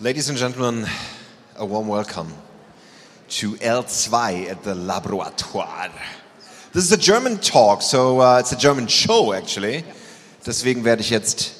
[0.00, 0.86] Ladies and gentlemen,
[1.56, 2.32] a warm welcome
[3.30, 5.90] to L2 at the Laboratoire.
[6.72, 9.82] This is a German talk, so uh, it's a German show actually.
[10.46, 11.52] Deswegen werde ich jetzt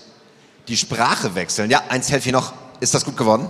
[0.68, 1.68] die Sprache wechseln.
[1.68, 2.52] Ja, ein Selfie noch.
[2.78, 3.48] Ist das gut geworden?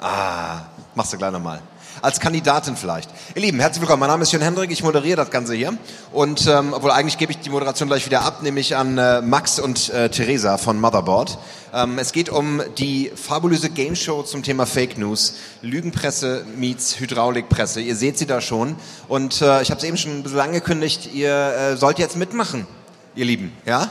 [0.00, 0.62] Ah,
[0.94, 1.60] machst du gleich nochmal
[2.02, 3.10] als Kandidatin vielleicht.
[3.34, 4.00] Ihr Lieben, herzlich willkommen.
[4.00, 5.76] Mein Name ist Jörn Hendrik, ich moderiere das Ganze hier.
[6.12, 9.58] Und ähm, obwohl eigentlich gebe ich die Moderation gleich wieder ab, nämlich an äh, Max
[9.58, 11.38] und äh, Theresa von Motherboard.
[11.72, 17.80] Ähm, es geht um die fabulöse Game Show zum Thema Fake News, Lügenpresse meets Hydraulikpresse.
[17.80, 18.76] Ihr seht sie da schon.
[19.08, 22.66] Und äh, ich habe es eben schon ein bisschen angekündigt, ihr äh, sollt jetzt mitmachen,
[23.14, 23.52] ihr Lieben.
[23.66, 23.90] Ja?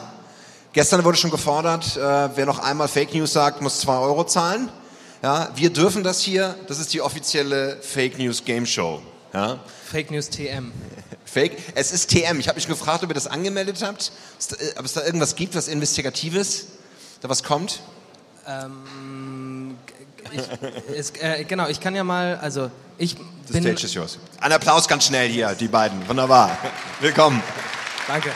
[0.74, 4.70] Gestern wurde schon gefordert, äh, wer noch einmal Fake News sagt, muss zwei Euro zahlen.
[5.24, 9.02] Ja, wir dürfen das hier, das ist die offizielle Fake News Game Show.
[9.34, 9.60] Ja.
[9.90, 10.72] Fake News TM.
[11.26, 12.40] Fake, es ist TM.
[12.40, 14.12] Ich habe mich gefragt, ob ihr das angemeldet habt,
[14.78, 16.68] ob es da irgendwas gibt, was Investigatives,
[17.22, 17.82] da was kommt.
[18.48, 19.76] Ähm,
[20.32, 23.16] ich, es, äh, genau, ich kann ja mal, also ich
[23.48, 23.64] The bin...
[23.64, 24.20] stage is yours.
[24.40, 26.08] Ein Applaus ganz schnell hier, die beiden.
[26.08, 26.58] Wunderbar.
[27.00, 27.42] Willkommen.
[28.08, 28.32] Danke.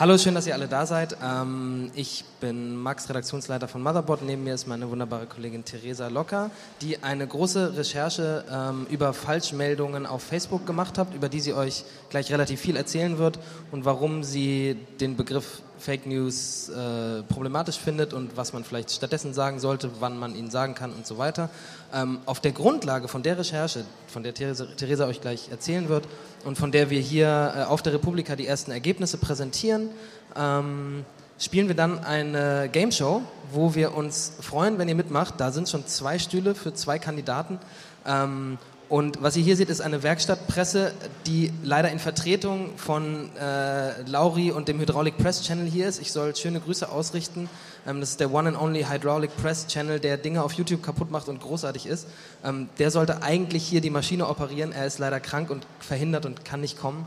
[0.00, 1.14] Hallo, schön, dass ihr alle da seid.
[1.22, 4.22] Ähm, ich bin Max, Redaktionsleiter von Motherboard.
[4.22, 10.06] Neben mir ist meine wunderbare Kollegin Theresa Locker, die eine große Recherche ähm, über Falschmeldungen
[10.06, 13.38] auf Facebook gemacht hat, über die sie euch gleich relativ viel erzählen wird
[13.72, 19.34] und warum sie den Begriff Fake News äh, problematisch findet und was man vielleicht stattdessen
[19.34, 21.50] sagen sollte, wann man ihn sagen kann und so weiter.
[21.92, 26.06] Ähm, auf der Grundlage von der Recherche, von der Theresa, euch gleich erzählen wird
[26.44, 29.90] und von der wir hier äh, auf der Republika die ersten Ergebnisse präsentieren,
[30.36, 31.04] ähm,
[31.38, 35.34] spielen wir dann eine Game Show, wo wir uns freuen, wenn ihr mitmacht.
[35.38, 37.58] Da sind schon zwei Stühle für zwei Kandidaten.
[38.06, 38.58] Ähm,
[38.90, 40.92] und was ihr hier seht, ist eine Werkstattpresse,
[41.24, 46.00] die leider in Vertretung von äh, Lauri und dem Hydraulic Press Channel hier ist.
[46.00, 47.48] Ich soll schöne Grüße ausrichten.
[47.86, 51.12] Ähm, das ist der One and Only Hydraulic Press Channel, der Dinge auf YouTube kaputt
[51.12, 52.08] macht und großartig ist.
[52.44, 54.72] Ähm, der sollte eigentlich hier die Maschine operieren.
[54.72, 57.06] Er ist leider krank und verhindert und kann nicht kommen.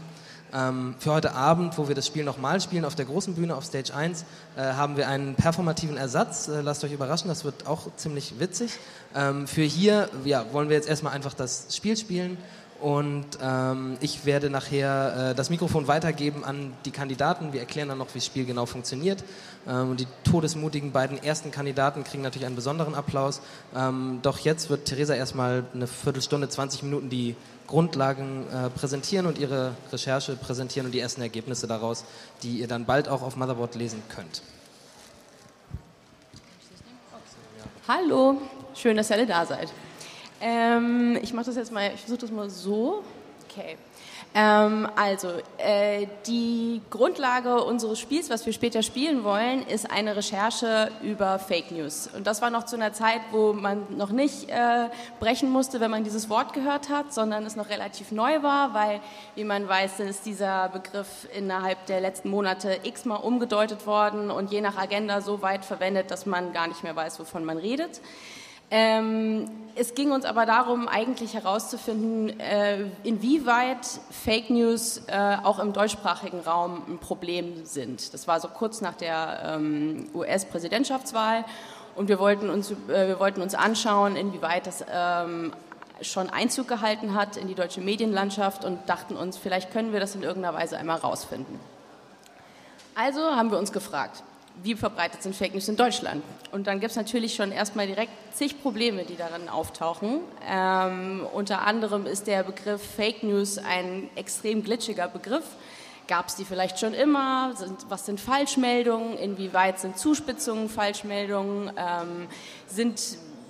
[0.53, 3.65] Ähm, für heute Abend, wo wir das Spiel nochmal spielen auf der großen Bühne auf
[3.65, 4.25] Stage 1,
[4.55, 6.47] äh, haben wir einen performativen Ersatz.
[6.47, 8.71] Äh, lasst euch überraschen, das wird auch ziemlich witzig.
[9.15, 12.37] Ähm, für hier ja, wollen wir jetzt erstmal einfach das Spiel spielen
[12.83, 17.53] und ähm, ich werde nachher äh, das Mikrofon weitergeben an die Kandidaten.
[17.53, 19.23] Wir erklären dann noch, wie das Spiel genau funktioniert.
[19.65, 23.39] Ähm, die todesmutigen beiden ersten Kandidaten kriegen natürlich einen besonderen Applaus.
[23.73, 27.37] Ähm, doch jetzt wird Theresa erstmal eine Viertelstunde, 20 Minuten die
[27.73, 32.05] Grundlagen äh, präsentieren und ihre Recherche präsentieren und die ersten Ergebnisse daraus,
[32.43, 34.43] die ihr dann bald auch auf Motherboard lesen könnt.
[37.87, 38.37] Hallo,
[38.75, 39.73] schön, dass ihr alle da seid.
[40.39, 43.03] Ähm, ich mache das jetzt mal, ich versuche das mal so.
[43.49, 43.75] Okay.
[44.35, 45.27] Ähm, also,
[45.59, 51.71] äh, die Grundlage unseres Spiels, was wir später spielen wollen, ist eine Recherche über Fake
[51.71, 52.09] News.
[52.15, 54.89] Und das war noch zu einer Zeit, wo man noch nicht äh,
[55.19, 59.01] brechen musste, wenn man dieses Wort gehört hat, sondern es noch relativ neu war, weil,
[59.35, 64.61] wie man weiß, ist dieser Begriff innerhalb der letzten Monate x-mal umgedeutet worden und je
[64.61, 68.01] nach Agenda so weit verwendet, dass man gar nicht mehr weiß, wovon man redet.
[68.71, 75.73] Ähm, es ging uns aber darum, eigentlich herauszufinden, äh, inwieweit Fake News äh, auch im
[75.73, 78.13] deutschsprachigen Raum ein Problem sind.
[78.13, 81.43] Das war so kurz nach der ähm, US-Präsidentschaftswahl
[81.95, 85.53] und wir wollten, uns, äh, wir wollten uns anschauen, inwieweit das ähm,
[86.01, 90.13] schon Einzug gehalten hat in die deutsche Medienlandschaft und dachten uns, vielleicht können wir das
[90.15, 91.59] in irgendeiner Weise einmal herausfinden.
[92.95, 94.23] Also haben wir uns gefragt,
[94.61, 96.23] wie verbreitet sind Fake News in Deutschland?
[96.51, 100.19] Und dann gibt es natürlich schon erstmal direkt zig Probleme, die darin auftauchen.
[100.47, 105.45] Ähm, unter anderem ist der Begriff Fake News ein extrem glitschiger Begriff.
[106.07, 107.53] Gab es die vielleicht schon immer?
[107.55, 109.17] Sind, was sind Falschmeldungen?
[109.17, 111.71] Inwieweit sind Zuspitzungen Falschmeldungen?
[111.77, 112.27] Ähm,
[112.67, 113.01] sind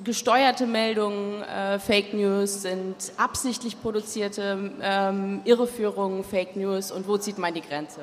[0.03, 2.61] gesteuerte Meldungen äh, Fake News?
[2.61, 6.91] Sind absichtlich produzierte ähm, Irreführungen Fake News?
[6.91, 8.01] Und wo zieht man die Grenze?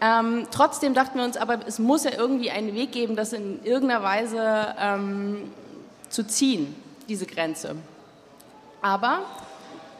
[0.00, 3.62] Ähm, trotzdem dachten wir uns aber, es muss ja irgendwie einen Weg geben, das in
[3.64, 5.50] irgendeiner Weise ähm,
[6.08, 6.74] zu ziehen,
[7.08, 7.76] diese Grenze.
[8.80, 9.20] Aber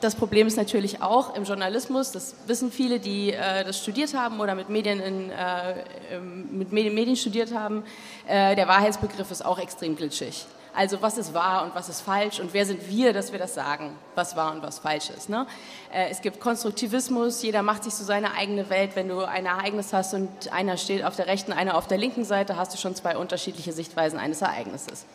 [0.01, 4.41] das Problem ist natürlich auch im Journalismus, das wissen viele, die äh, das studiert haben
[4.41, 6.19] oder mit Medien, in, äh,
[6.51, 7.85] mit Medien, Medien studiert haben,
[8.27, 10.47] äh, der Wahrheitsbegriff ist auch extrem glitschig.
[10.75, 13.55] Also was ist wahr und was ist falsch und wer sind wir, dass wir das
[13.55, 15.29] sagen, was wahr und was falsch ist.
[15.29, 15.47] Ne?
[15.93, 18.93] Äh, es gibt Konstruktivismus, jeder macht sich so seine eigene Welt.
[18.95, 22.25] Wenn du ein Ereignis hast und einer steht auf der rechten, einer auf der linken
[22.25, 25.07] Seite, hast du schon zwei unterschiedliche Sichtweisen eines Ereignisses.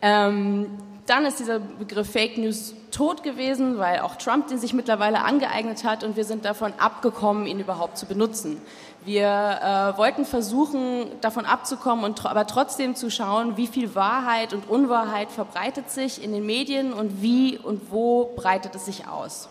[0.00, 5.24] Ähm, dann ist dieser Begriff Fake News tot gewesen, weil auch Trump den sich mittlerweile
[5.24, 8.60] angeeignet hat und wir sind davon abgekommen, ihn überhaupt zu benutzen.
[9.04, 14.68] Wir äh, wollten versuchen, davon abzukommen und aber trotzdem zu schauen, wie viel Wahrheit und
[14.68, 19.48] Unwahrheit verbreitet sich in den Medien und wie und wo breitet es sich aus.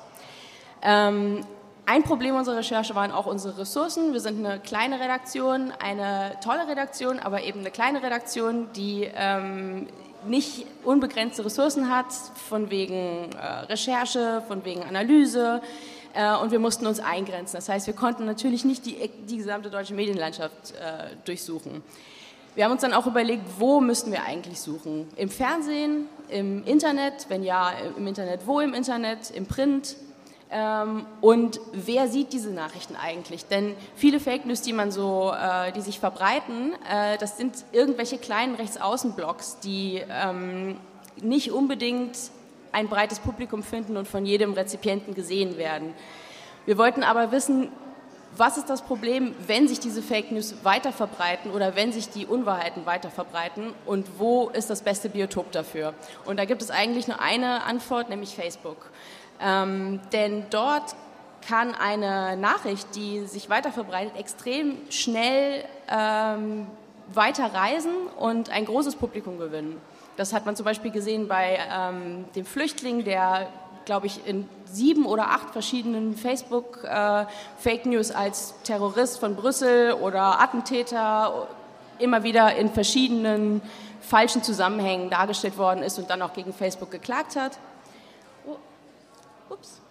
[0.83, 1.41] Ähm,
[1.87, 4.11] ein Problem unserer Recherche waren auch unsere Ressourcen.
[4.11, 9.87] Wir sind eine kleine Redaktion, eine tolle Redaktion, aber eben eine kleine Redaktion, die ähm,
[10.29, 12.13] nicht unbegrenzte Ressourcen hat,
[12.49, 15.61] von wegen äh, Recherche, von wegen Analyse.
[16.13, 17.55] Äh, und wir mussten uns eingrenzen.
[17.57, 21.83] Das heißt, wir konnten natürlich nicht die, die gesamte deutsche Medienlandschaft äh, durchsuchen.
[22.55, 25.07] Wir haben uns dann auch überlegt, wo müssten wir eigentlich suchen?
[25.15, 29.95] Im Fernsehen, im Internet, wenn ja, im Internet, wo im Internet, im Print,
[30.49, 33.45] ähm, und wer sieht diese Nachrichten eigentlich?
[33.45, 38.17] Denn viele Fake News, die man so, äh, die sich verbreiten, äh, das sind irgendwelche
[38.17, 40.77] kleinen Rechtsaußenblogs, die ähm,
[41.21, 42.17] nicht unbedingt
[42.71, 45.93] ein breites Publikum finden und von jedem Rezipienten gesehen werden.
[46.65, 47.69] Wir wollten aber wissen,
[48.35, 52.25] was ist das Problem, wenn sich diese Fake News weiter verbreiten oder wenn sich die
[52.25, 55.93] Unwahrheiten weiter verbreiten und wo ist das beste Biotop dafür?
[56.25, 58.89] Und da gibt es eigentlich nur eine Antwort, nämlich Facebook.
[59.39, 60.95] Ähm, denn dort
[61.47, 66.67] kann eine Nachricht, die sich weiter verbreitet, extrem schnell ähm,
[67.13, 69.79] weiter reisen und ein großes Publikum gewinnen.
[70.17, 73.47] Das hat man zum Beispiel gesehen bei ähm, dem Flüchtling, der,
[73.85, 80.41] glaube ich, in sieben oder acht verschiedenen Facebook-Fake äh, News als Terrorist von Brüssel oder
[80.41, 81.47] Attentäter
[81.99, 83.61] immer wieder in verschiedenen
[84.01, 87.57] falschen Zusammenhängen dargestellt worden ist und dann auch gegen Facebook geklagt hat.
[89.49, 89.81] Ups.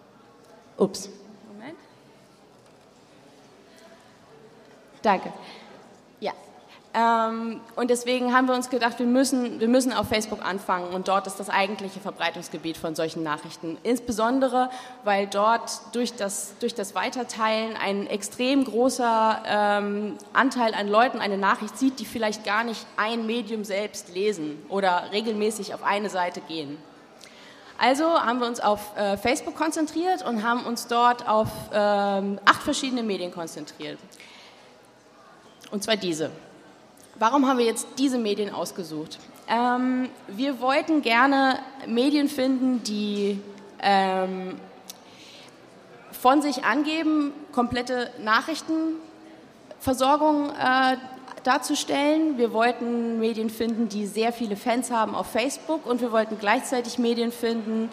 [0.76, 1.08] Ups.
[1.52, 1.78] Moment.
[5.02, 5.32] Danke.
[6.20, 6.32] Ja.
[6.92, 11.08] Ähm, und deswegen haben wir uns gedacht, wir müssen, wir müssen auf Facebook anfangen und
[11.08, 13.76] dort ist das eigentliche Verbreitungsgebiet von solchen Nachrichten.
[13.82, 14.70] Insbesondere,
[15.04, 21.36] weil dort durch das, durch das Weiterteilen ein extrem großer ähm, Anteil an Leuten eine
[21.36, 26.40] Nachricht sieht, die vielleicht gar nicht ein Medium selbst lesen oder regelmäßig auf eine Seite
[26.40, 26.78] gehen.
[27.78, 32.62] Also haben wir uns auf äh, Facebook konzentriert und haben uns dort auf ähm, acht
[32.62, 33.98] verschiedene Medien konzentriert.
[35.70, 36.30] Und zwar diese.
[37.18, 39.18] Warum haben wir jetzt diese Medien ausgesucht?
[39.48, 43.40] Ähm, wir wollten gerne Medien finden, die
[43.80, 44.58] ähm,
[46.12, 50.96] von sich angeben, komplette Nachrichtenversorgung äh,
[51.46, 52.38] darzustellen.
[52.38, 56.98] Wir wollten Medien finden, die sehr viele Fans haben auf Facebook und wir wollten gleichzeitig
[56.98, 57.90] Medien finden,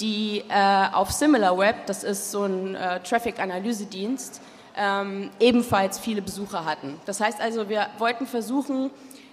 [0.00, 4.40] die äh, auf SimilarWeb, das ist so ein äh, Traffic-Analysedienst,
[4.76, 7.00] ähm, ebenfalls viele Besucher hatten.
[7.06, 8.90] Das heißt also, wir wollten versuchen,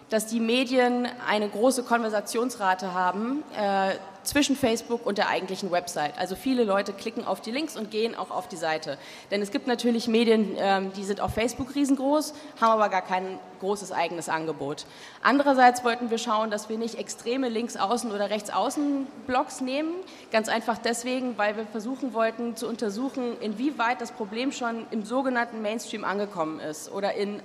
[0.09, 6.17] dass die Medien eine große Konversationsrate haben äh, zwischen Facebook und der eigentlichen Website.
[6.17, 8.97] Also viele Leute klicken auf die Links und gehen auch auf die Seite.
[9.31, 13.39] Denn es gibt natürlich Medien, ähm, die sind auf Facebook riesengroß, haben aber gar kein
[13.59, 14.85] großes eigenes Angebot.
[15.21, 19.93] Andererseits wollten wir schauen, dass wir nicht extreme Linksaußen- oder Rechtsaußen-Blogs nehmen.
[20.31, 25.61] Ganz einfach deswegen, weil wir versuchen wollten zu untersuchen, inwieweit das Problem schon im sogenannten
[25.61, 27.41] Mainstream angekommen ist oder in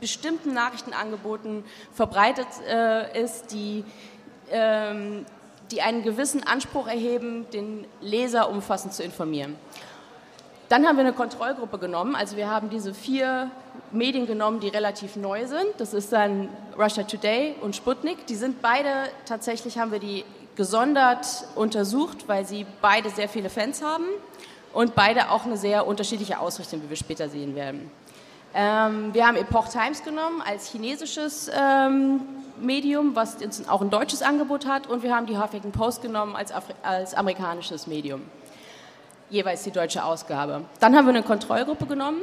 [0.00, 3.84] bestimmten Nachrichtenangeboten verbreitet äh, ist, die
[4.50, 5.24] ähm,
[5.70, 9.56] die einen gewissen Anspruch erheben, den Leser umfassend zu informieren.
[10.68, 12.14] Dann haben wir eine Kontrollgruppe genommen.
[12.14, 13.50] Also wir haben diese vier
[13.90, 15.66] Medien genommen, die relativ neu sind.
[15.78, 18.26] Das ist dann Russia Today und Sputnik.
[18.26, 18.88] Die sind beide,
[19.26, 20.24] tatsächlich haben wir die
[20.54, 24.04] gesondert untersucht, weil sie beide sehr viele Fans haben
[24.72, 27.90] und beide auch eine sehr unterschiedliche Ausrichtung, wie wir später sehen werden.
[28.54, 32.20] Ähm, wir haben Epoch Times genommen als chinesisches ähm,
[32.60, 33.36] Medium, was
[33.68, 37.14] auch ein deutsches Angebot hat, und wir haben die Huffington Post genommen als, Afri als
[37.14, 38.22] amerikanisches Medium,
[39.28, 40.64] jeweils die deutsche Ausgabe.
[40.80, 42.20] Dann haben wir eine Kontrollgruppe genommen,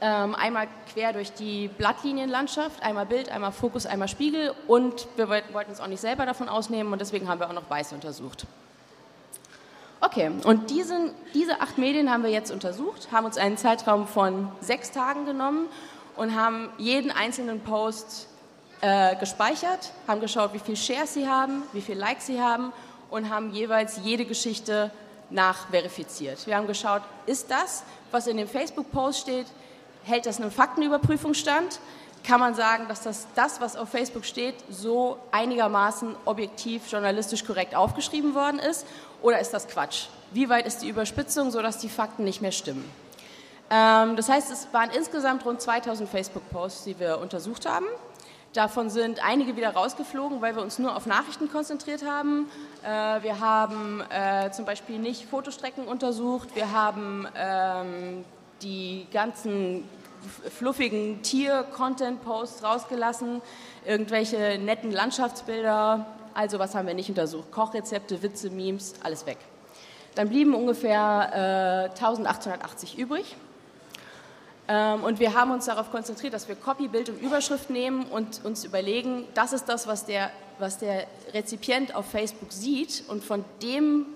[0.00, 5.70] ähm, einmal quer durch die Blattlinienlandschaft, einmal Bild, einmal Fokus, einmal Spiegel, und wir wollten
[5.70, 8.46] uns auch nicht selber davon ausnehmen, und deswegen haben wir auch noch Weiß untersucht.
[10.02, 14.48] Okay, und diesen, diese acht Medien haben wir jetzt untersucht, haben uns einen Zeitraum von
[14.62, 15.66] sechs Tagen genommen
[16.16, 18.29] und haben jeden einzelnen Post
[18.80, 22.72] äh, gespeichert, haben geschaut, wie viel Shares sie haben, wie viel Likes sie haben
[23.10, 24.90] und haben jeweils jede Geschichte
[25.30, 26.46] nachverifiziert.
[26.46, 29.46] Wir haben geschaut, ist das, was in dem Facebook-Post steht,
[30.04, 31.80] hält das einem Faktenüberprüfung stand?
[32.24, 37.74] Kann man sagen, dass das, das, was auf Facebook steht, so einigermaßen objektiv, journalistisch korrekt
[37.74, 38.86] aufgeschrieben worden ist?
[39.22, 40.06] Oder ist das Quatsch?
[40.32, 42.84] Wie weit ist die Überspitzung, sodass die Fakten nicht mehr stimmen?
[43.70, 47.86] Ähm, das heißt, es waren insgesamt rund 2000 Facebook-Posts, die wir untersucht haben.
[48.52, 52.50] Davon sind einige wieder rausgeflogen, weil wir uns nur auf Nachrichten konzentriert haben.
[52.82, 56.48] Äh, wir haben äh, zum Beispiel nicht Fotostrecken untersucht.
[56.56, 58.24] Wir haben ähm,
[58.60, 59.88] die ganzen
[60.50, 63.40] fluffigen Tier-Content-Posts rausgelassen,
[63.86, 66.06] irgendwelche netten Landschaftsbilder.
[66.34, 67.52] Also was haben wir nicht untersucht?
[67.52, 69.38] Kochrezepte, Witze, Memes, alles weg.
[70.16, 73.36] Dann blieben ungefähr äh, 1880 übrig.
[74.70, 78.44] Ähm, und wir haben uns darauf konzentriert, dass wir Copy, Bild und Überschrift nehmen und
[78.44, 83.02] uns überlegen, das ist das, was der, was der Rezipient auf Facebook sieht.
[83.08, 84.06] Und von, dem,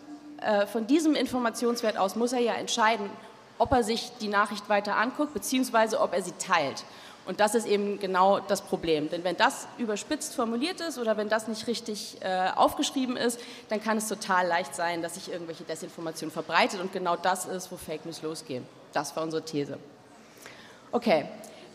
[0.40, 3.10] äh, von diesem Informationswert aus muss er ja entscheiden,
[3.58, 6.84] ob er sich die Nachricht weiter anguckt, beziehungsweise ob er sie teilt.
[7.26, 9.10] Und das ist eben genau das Problem.
[9.10, 13.82] Denn wenn das überspitzt formuliert ist oder wenn das nicht richtig äh, aufgeschrieben ist, dann
[13.82, 16.80] kann es total leicht sein, dass sich irgendwelche Desinformation verbreitet.
[16.80, 18.64] Und genau das ist, wo Fake News losgehen.
[18.92, 19.78] Das war unsere These.
[20.94, 21.24] Okay,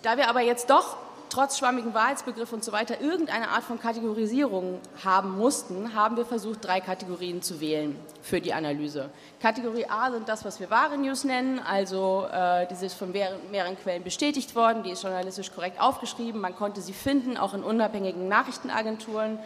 [0.02, 0.96] da wir aber jetzt doch
[1.30, 6.64] trotz schwammigen Wahrheitsbegriff und so weiter irgendeine Art von Kategorisierung haben mussten, haben wir versucht,
[6.64, 9.10] drei Kategorien zu wählen für die Analyse.
[9.42, 13.42] Kategorie A sind das, was wir wahre News nennen, also äh, die ist von mehreren,
[13.52, 17.62] mehreren Quellen bestätigt worden, die ist journalistisch korrekt aufgeschrieben, man konnte sie finden, auch in
[17.62, 19.38] unabhängigen Nachrichtenagenturen.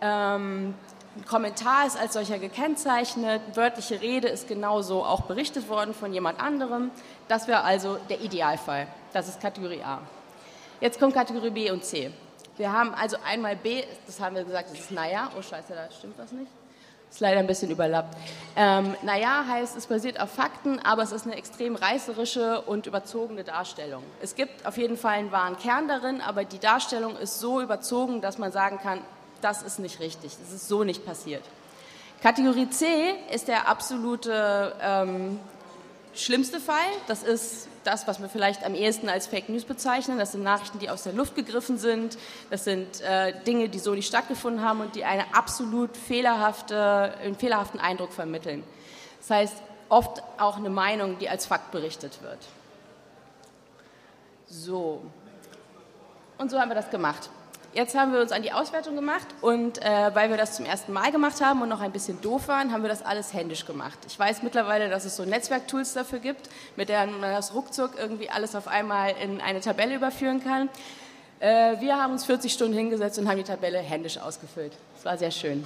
[0.00, 0.74] Ähm,
[1.16, 6.40] ein Kommentar ist als solcher gekennzeichnet, wörtliche Rede ist genauso auch berichtet worden von jemand
[6.40, 6.90] anderem.
[7.26, 8.86] Das wäre also der Idealfall.
[9.12, 10.00] Das ist Kategorie A.
[10.80, 12.10] Jetzt kommt Kategorie B und C.
[12.58, 15.30] Wir haben also einmal B, das haben wir gesagt, das ist naja.
[15.38, 16.50] Oh Scheiße, da stimmt was nicht.
[17.10, 18.14] Ist leider ein bisschen überlappt.
[18.56, 23.44] Ähm, naja heißt, es basiert auf Fakten, aber es ist eine extrem reißerische und überzogene
[23.44, 24.02] Darstellung.
[24.20, 28.20] Es gibt auf jeden Fall einen wahren Kern darin, aber die Darstellung ist so überzogen,
[28.20, 29.00] dass man sagen kann,
[29.40, 31.42] das ist nicht richtig, das ist so nicht passiert.
[32.22, 32.86] Kategorie C
[33.32, 35.38] ist der absolute ähm,
[36.14, 36.76] schlimmste Fall.
[37.06, 40.18] Das ist das, was wir vielleicht am ehesten als Fake News bezeichnen.
[40.18, 42.18] Das sind Nachrichten, die aus der Luft gegriffen sind.
[42.50, 47.36] Das sind äh, Dinge, die so nicht stattgefunden haben und die eine absolut fehlerhafte, einen
[47.36, 48.64] fehlerhaften Eindruck vermitteln.
[49.20, 49.56] Das heißt,
[49.88, 52.38] oft auch eine Meinung, die als Fakt berichtet wird.
[54.48, 55.02] So.
[56.38, 57.30] Und so haben wir das gemacht.
[57.76, 60.94] Jetzt haben wir uns an die Auswertung gemacht und äh, weil wir das zum ersten
[60.94, 63.98] Mal gemacht haben und noch ein bisschen doof waren, haben wir das alles händisch gemacht.
[64.06, 68.30] Ich weiß mittlerweile, dass es so Netzwerktools dafür gibt, mit denen man das ruckzuck irgendwie
[68.30, 70.70] alles auf einmal in eine Tabelle überführen kann.
[71.38, 74.72] Äh, wir haben uns 40 Stunden hingesetzt und haben die Tabelle händisch ausgefüllt.
[74.94, 75.62] Das war sehr schön.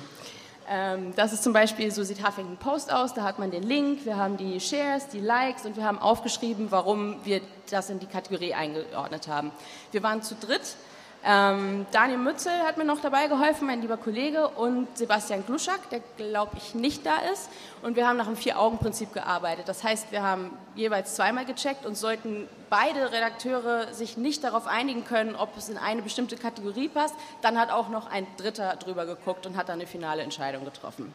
[0.69, 4.05] Ähm, das ist zum Beispiel, so sieht Huffington Post aus, da hat man den Link,
[4.05, 7.41] wir haben die Shares, die Likes und wir haben aufgeschrieben, warum wir
[7.71, 9.53] das in die Kategorie eingeordnet haben.
[9.93, 10.75] Wir waren zu dritt,
[11.23, 16.01] ähm, Daniel Mützel hat mir noch dabei geholfen, mein lieber Kollege, und Sebastian Gluschak, der
[16.17, 17.51] glaube ich nicht da ist.
[17.83, 19.69] Und wir haben nach dem Vier-Augen-Prinzip gearbeitet.
[19.69, 25.05] Das heißt, wir haben jeweils zweimal gecheckt und sollten beide Redakteure sich nicht darauf einigen
[25.05, 29.05] können, ob es in eine bestimmte Kategorie passt, dann hat auch noch ein Dritter drüber
[29.05, 31.15] geguckt und hat dann eine finale Entscheidung getroffen.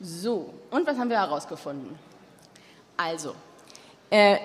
[0.00, 1.98] So, und was haben wir herausgefunden?
[2.96, 3.34] Also,
[4.10, 4.38] äh,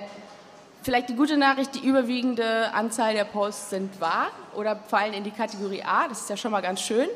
[0.84, 5.32] Vielleicht die gute Nachricht, die überwiegende Anzahl der Posts sind wahr oder fallen in die
[5.32, 6.10] Kategorie A.
[6.10, 7.08] Das ist ja schon mal ganz schön.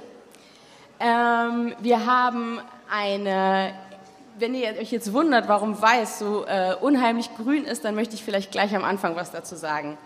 [1.01, 3.73] Ähm, wir haben eine,
[4.39, 8.23] wenn ihr euch jetzt wundert, warum weiß so äh, unheimlich grün ist, dann möchte ich
[8.23, 9.97] vielleicht gleich am Anfang was dazu sagen.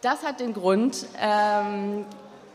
[0.00, 2.04] Das hat den Grund, ähm,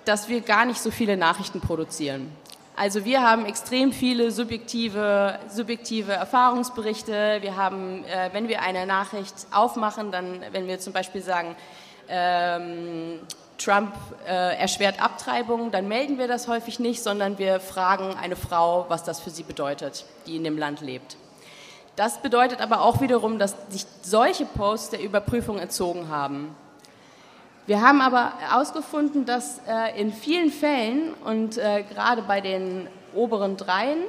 [0.04, 2.34] dass wir gar nicht so viele Nachrichten produzieren.
[2.80, 7.40] Also wir haben extrem viele subjektive, subjektive Erfahrungsberichte.
[7.42, 11.56] Wir haben, äh, wenn wir eine Nachricht aufmachen, dann, wenn wir zum Beispiel sagen,
[12.08, 13.20] ähm,
[13.58, 13.96] Trump
[14.28, 19.04] äh, erschwert Abtreibung, dann melden wir das häufig nicht, sondern wir fragen eine Frau, was
[19.04, 21.18] das für sie bedeutet, die in dem Land lebt.
[21.96, 26.56] Das bedeutet aber auch wiederum, dass sich solche Posts der Überprüfung entzogen haben.
[27.68, 33.58] Wir haben aber herausgefunden, dass äh, in vielen Fällen und äh, gerade bei den oberen
[33.58, 34.04] dreien,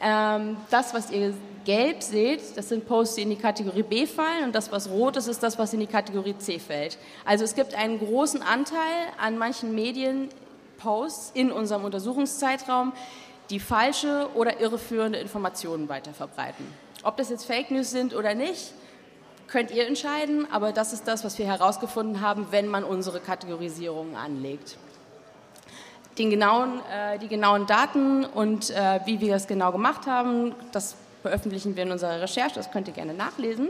[0.00, 4.42] ähm, das, was ihr gelb seht, das sind Posts, die in die Kategorie B fallen
[4.42, 6.98] und das, was rot ist, ist das, was in die Kategorie C fällt.
[7.24, 12.92] Also es gibt einen großen Anteil an manchen Medienposts in unserem Untersuchungszeitraum,
[13.50, 16.66] die falsche oder irreführende Informationen weiterverbreiten.
[17.04, 18.72] Ob das jetzt Fake News sind oder nicht,
[19.48, 24.16] könnt ihr entscheiden, aber das ist das, was wir herausgefunden haben, wenn man unsere Kategorisierung
[24.16, 24.76] anlegt.
[26.18, 30.94] Den genauen, äh, die genauen Daten und äh, wie wir das genau gemacht haben, das
[31.22, 33.68] veröffentlichen wir in unserer Recherche, das könnt ihr gerne nachlesen.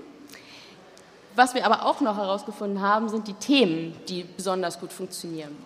[1.36, 5.56] Was wir aber auch noch herausgefunden haben, sind die Themen, die besonders gut funktionieren.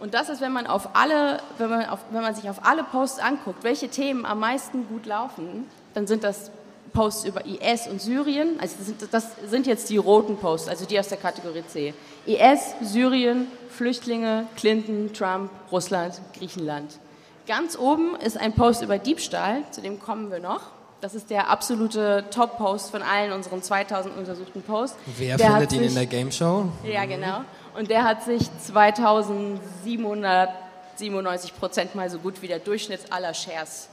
[0.00, 2.84] Und das ist, wenn man, auf alle, wenn, man auf, wenn man sich auf alle
[2.84, 6.50] Posts anguckt, welche Themen am meisten gut laufen, dann sind das
[6.94, 8.58] Posts über IS und Syrien.
[8.60, 11.92] Also das sind, das sind jetzt die roten Posts, also die aus der Kategorie C.
[12.24, 16.98] IS, Syrien, Flüchtlinge, Clinton, Trump, Russland, Griechenland.
[17.46, 20.62] Ganz oben ist ein Post über Diebstahl, zu dem kommen wir noch.
[21.02, 24.96] Das ist der absolute Top-Post von allen unseren 2000 untersuchten Posts.
[25.18, 26.68] Wer der findet ihn sich, in der Game Show?
[26.82, 27.44] Ja, genau.
[27.76, 33.90] Und der hat sich 2797 Prozent mal so gut wie der Durchschnitt aller Shares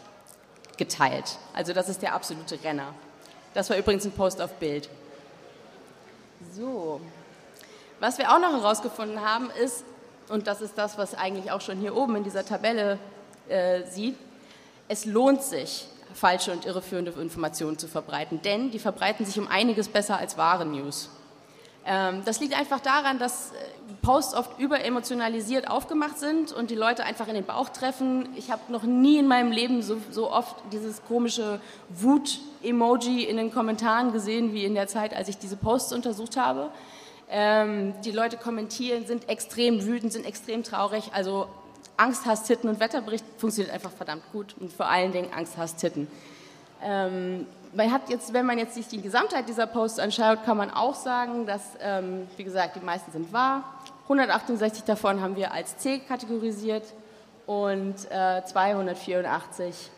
[0.81, 1.37] geteilt.
[1.53, 2.95] Also das ist der absolute Renner.
[3.53, 4.89] Das war übrigens ein Post auf Bild.
[6.55, 6.99] So.
[7.99, 9.83] Was wir auch noch herausgefunden haben, ist,
[10.27, 12.97] und das ist das, was eigentlich auch schon hier oben in dieser Tabelle
[13.47, 14.17] äh, sieht,
[14.87, 15.85] es lohnt sich,
[16.15, 20.65] falsche und irreführende Informationen zu verbreiten, denn die verbreiten sich um einiges besser als wahre
[20.65, 21.11] News.
[21.85, 23.55] Ähm, das liegt einfach daran, dass äh,
[24.01, 28.29] Posts oft überemotionalisiert aufgemacht sind und die Leute einfach in den Bauch treffen.
[28.35, 31.59] Ich habe noch nie in meinem Leben so, so oft dieses komische
[31.89, 36.69] Wut-Emoji in den Kommentaren gesehen wie in der Zeit, als ich diese Posts untersucht habe.
[37.29, 41.11] Ähm, die Leute kommentieren, sind extrem wütend, sind extrem traurig.
[41.13, 41.47] Also
[41.97, 45.75] Angst, Hass, Titten und Wetterbericht funktioniert einfach verdammt gut und vor allen Dingen Angst, Hass,
[45.75, 46.07] Titten.
[46.83, 50.71] Ähm, man hat jetzt, wenn man jetzt sich die Gesamtheit dieser Posts anschaut, kann man
[50.71, 53.63] auch sagen, dass, ähm, wie gesagt, die meisten sind wahr.
[54.03, 56.83] 168 davon haben wir als C kategorisiert
[57.45, 59.89] und äh, 284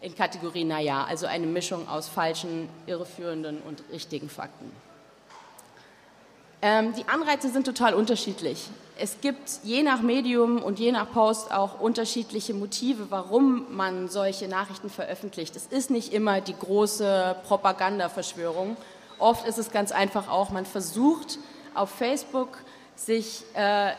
[0.00, 4.70] in Kategorie Naja, also eine Mischung aus falschen, irreführenden und richtigen Fakten.
[6.60, 8.68] Ähm, die Anreize sind total unterschiedlich.
[9.00, 14.48] Es gibt je nach Medium und je nach Post auch unterschiedliche Motive, warum man solche
[14.48, 15.54] Nachrichten veröffentlicht.
[15.54, 18.76] Es ist nicht immer die große Propagandaverschwörung.
[19.20, 21.38] Oft ist es ganz einfach auch, man versucht
[21.74, 22.58] auf Facebook
[22.96, 23.92] sich äh,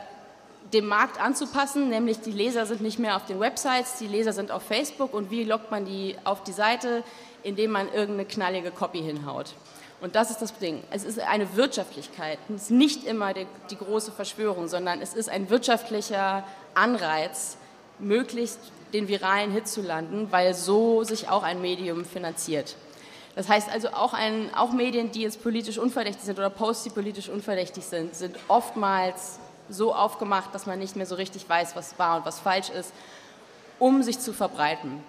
[0.74, 4.52] dem Markt anzupassen, nämlich die Leser sind nicht mehr auf den Websites, die Leser sind
[4.52, 7.04] auf Facebook und wie lockt man die auf die Seite,
[7.44, 9.54] indem man irgendeine knallige Copy hinhaut.
[10.02, 10.82] Und das ist das Ding.
[10.92, 12.40] Es ist eine Wirtschaftlichkeit.
[12.56, 17.58] Es ist nicht immer die, die große Verschwörung, sondern es ist ein wirtschaftlicher Anreiz,
[18.00, 18.60] möglichst
[18.94, 22.76] den viralen Hit zu landen, weil so sich auch ein Medium finanziert.
[23.36, 26.90] Das heißt also, auch, ein, auch Medien, die jetzt politisch unverdächtig sind oder Posts, die
[26.90, 29.40] politisch unverdächtig sind, sind oftmals
[29.70, 32.92] so aufgemacht, dass man nicht mehr so richtig weiß, was wahr und was falsch ist,
[33.78, 35.04] um sich zu verbreiten.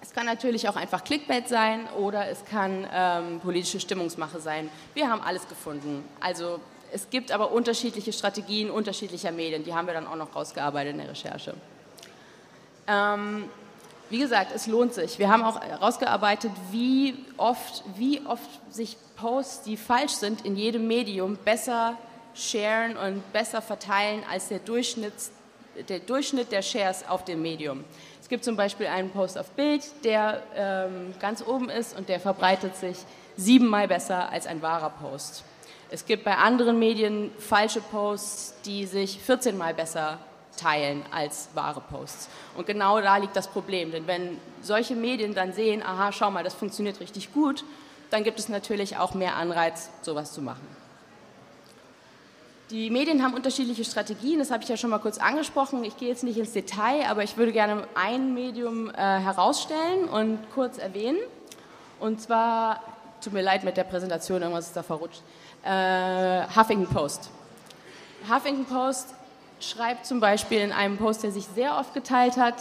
[0.00, 4.70] Es kann natürlich auch einfach Clickbait sein oder es kann ähm, politische Stimmungsmache sein.
[4.94, 6.04] Wir haben alles gefunden.
[6.20, 6.60] Also
[6.92, 9.64] es gibt aber unterschiedliche Strategien unterschiedlicher Medien.
[9.64, 11.54] Die haben wir dann auch noch rausgearbeitet in der Recherche.
[12.86, 13.44] Ähm,
[14.08, 15.18] wie gesagt, es lohnt sich.
[15.18, 20.86] Wir haben auch herausgearbeitet, wie oft, wie oft sich Posts, die falsch sind, in jedem
[20.86, 21.96] Medium besser
[22.34, 25.12] sharen und besser verteilen als der Durchschnitt,
[25.88, 27.84] der Durchschnitt der Shares auf dem Medium.
[28.26, 32.18] Es gibt zum Beispiel einen Post auf Bild, der ähm, ganz oben ist und der
[32.18, 32.96] verbreitet sich
[33.36, 35.44] siebenmal besser als ein wahrer Post.
[35.90, 40.18] Es gibt bei anderen Medien falsche Posts, die sich 14 Mal besser
[40.56, 42.28] teilen als wahre Posts.
[42.56, 46.42] Und genau da liegt das Problem, denn wenn solche Medien dann sehen, aha, schau mal,
[46.42, 47.62] das funktioniert richtig gut,
[48.10, 50.66] dann gibt es natürlich auch mehr Anreiz, sowas zu machen.
[52.70, 55.84] Die Medien haben unterschiedliche Strategien, das habe ich ja schon mal kurz angesprochen.
[55.84, 60.40] Ich gehe jetzt nicht ins Detail, aber ich würde gerne ein Medium äh, herausstellen und
[60.52, 61.18] kurz erwähnen.
[62.00, 62.82] Und zwar,
[63.22, 65.22] tut mir leid mit der Präsentation, irgendwas ist da verrutscht,
[65.62, 67.30] äh, Huffington Post.
[68.28, 69.14] Huffington Post
[69.60, 72.56] schreibt zum Beispiel in einem Post, der sich sehr oft geteilt hat,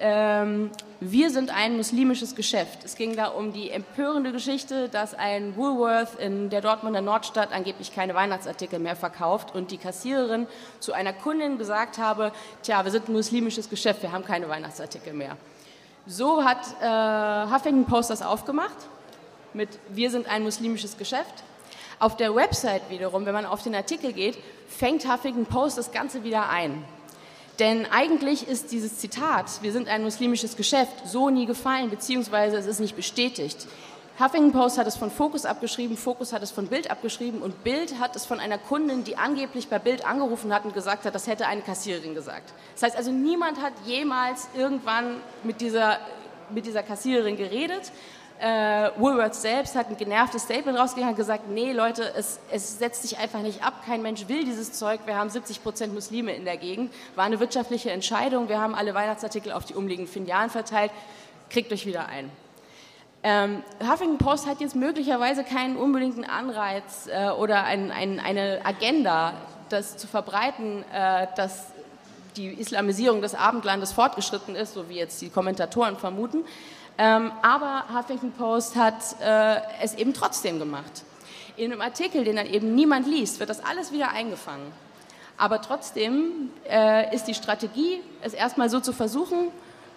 [0.00, 0.72] ähm,
[1.10, 2.78] wir sind ein muslimisches Geschäft.
[2.84, 7.94] Es ging da um die empörende Geschichte, dass ein Woolworth in der Dortmunder Nordstadt angeblich
[7.94, 10.46] keine Weihnachtsartikel mehr verkauft und die Kassiererin
[10.80, 15.12] zu einer Kundin gesagt habe, tja, wir sind ein muslimisches Geschäft, wir haben keine Weihnachtsartikel
[15.12, 15.36] mehr.
[16.06, 18.76] So hat äh, Huffington Post das aufgemacht
[19.52, 21.44] mit Wir sind ein muslimisches Geschäft.
[21.98, 24.38] Auf der Website wiederum, wenn man auf den Artikel geht,
[24.68, 26.82] fängt Huffington Post das Ganze wieder ein.
[27.58, 32.66] Denn eigentlich ist dieses Zitat, wir sind ein muslimisches Geschäft, so nie gefallen, beziehungsweise es
[32.66, 33.66] ist nicht bestätigt.
[34.18, 37.98] Huffington Post hat es von Focus abgeschrieben, Focus hat es von Bild abgeschrieben und Bild
[37.98, 41.26] hat es von einer Kundin, die angeblich bei Bild angerufen hat und gesagt hat, das
[41.26, 42.52] hätte eine Kassiererin gesagt.
[42.74, 45.98] Das heißt also, niemand hat jemals irgendwann mit dieser,
[46.50, 47.90] mit dieser Kassiererin geredet
[48.40, 53.02] äh, Woolworth selbst hat ein genervtes Statement rausgegeben und gesagt, nee Leute, es, es, setzt
[53.02, 56.44] sich einfach nicht ab, kein Mensch will dieses Zeug, wir haben 70 Prozent Muslime in
[56.44, 60.90] der Gegend, war eine wirtschaftliche Entscheidung, wir haben alle Weihnachtsartikel auf die umliegenden Filialen verteilt,
[61.48, 62.30] kriegt euch wieder ein.
[63.22, 69.32] Ähm, Huffington Post hat jetzt möglicherweise keinen unbedingten Anreiz äh, oder ein, ein, eine Agenda,
[69.70, 71.68] das zu verbreiten, äh, dass
[72.36, 76.44] die Islamisierung des Abendlandes fortgeschritten ist, so wie jetzt die Kommentatoren vermuten.
[76.96, 81.02] Ähm, aber Huffington Post hat äh, es eben trotzdem gemacht.
[81.56, 84.72] In einem Artikel, den dann eben niemand liest, wird das alles wieder eingefangen.
[85.36, 89.48] Aber trotzdem äh, ist die Strategie, es erstmal so zu versuchen,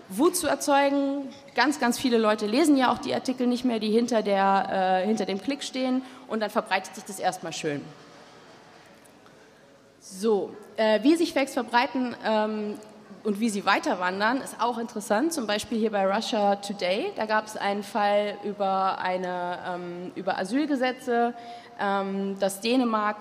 [0.10, 1.29] Wut zu erzeugen.
[1.53, 5.05] Ganz, ganz viele Leute lesen ja auch die Artikel nicht mehr, die hinter, der, äh,
[5.05, 7.81] hinter dem Klick stehen und dann verbreitet sich das erstmal schön.
[9.99, 12.79] So, äh, wie sich Fakes verbreiten ähm,
[13.27, 15.33] und wie sie weiter wandern, ist auch interessant.
[15.33, 20.39] Zum Beispiel hier bei Russia Today, da gab es einen Fall über, eine, ähm, über
[20.39, 21.33] Asylgesetze,
[21.77, 23.17] ähm, dass Dänemark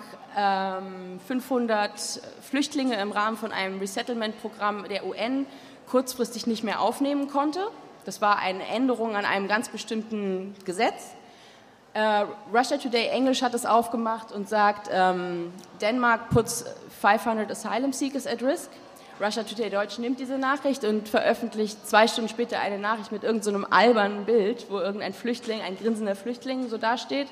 [1.27, 5.45] 500 ähm, Flüchtlinge im Rahmen von einem Resettlement-Programm der UN
[5.91, 7.67] kurzfristig nicht mehr aufnehmen konnte.
[8.05, 11.17] Das war eine Änderung an einem ganz bestimmten Gesetz.
[11.97, 16.65] Uh, Russia Today Englisch hat es aufgemacht und sagt, um, ähm, Denmark puts
[17.01, 18.71] 500 asylum seekers at risk.
[19.19, 23.63] Russia Today Deutsch nimmt diese Nachricht und veröffentlicht zwei Stunden später eine Nachricht mit irgendeinem
[23.63, 27.29] so albernen Bild, wo irgendein Flüchtling, ein grinsender Flüchtling so dasteht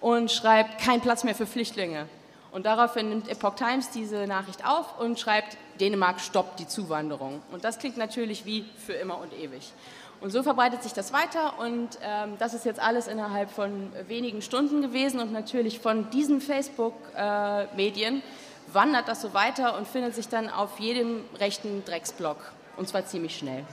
[0.00, 2.06] und schreibt, kein Platz mehr für Flüchtlinge.
[2.52, 7.42] Und daraufhin nimmt Epoch Times diese Nachricht auf und schreibt, Dänemark stoppt die Zuwanderung.
[7.52, 9.72] Und das klingt natürlich wie für immer und ewig.
[10.22, 14.40] Und so verbreitet sich das weiter und ähm, das ist jetzt alles innerhalb von wenigen
[14.40, 18.22] Stunden gewesen und natürlich von diesen Facebook-Medien äh,
[18.72, 22.38] wandert das so weiter und findet sich dann auf jedem rechten Drecksblock
[22.76, 23.64] und zwar ziemlich schnell.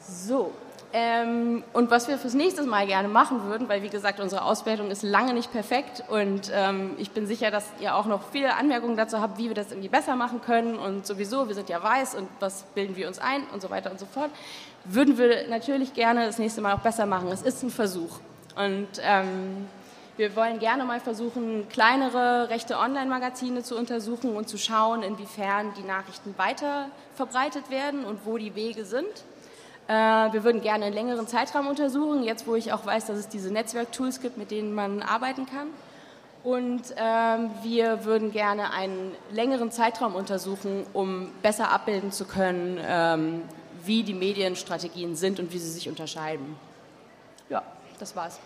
[0.00, 0.52] So,
[0.96, 4.92] ähm, und was wir fürs nächste Mal gerne machen würden, weil wie gesagt, unsere Auswertung
[4.92, 8.96] ist lange nicht perfekt und ähm, ich bin sicher, dass ihr auch noch viele Anmerkungen
[8.96, 12.14] dazu habt, wie wir das irgendwie besser machen können und sowieso, wir sind ja weiß
[12.14, 14.30] und was bilden wir uns ein und so weiter und so fort,
[14.84, 17.26] würden wir natürlich gerne das nächste Mal auch besser machen.
[17.32, 18.20] Es ist ein Versuch
[18.54, 19.66] und ähm,
[20.16, 25.82] wir wollen gerne mal versuchen, kleinere rechte Online-Magazine zu untersuchen und zu schauen, inwiefern die
[25.82, 29.24] Nachrichten weiter verbreitet werden und wo die Wege sind.
[29.88, 33.28] Äh, wir würden gerne einen längeren Zeitraum untersuchen, jetzt wo ich auch weiß, dass es
[33.28, 35.68] diese Netzwerktools gibt, mit denen man arbeiten kann.
[36.44, 43.42] Und ähm, wir würden gerne einen längeren Zeitraum untersuchen, um besser abbilden zu können, ähm,
[43.82, 46.56] wie die Medienstrategien sind und wie sie sich unterscheiden.
[47.48, 47.62] Ja,
[47.98, 48.38] das war's.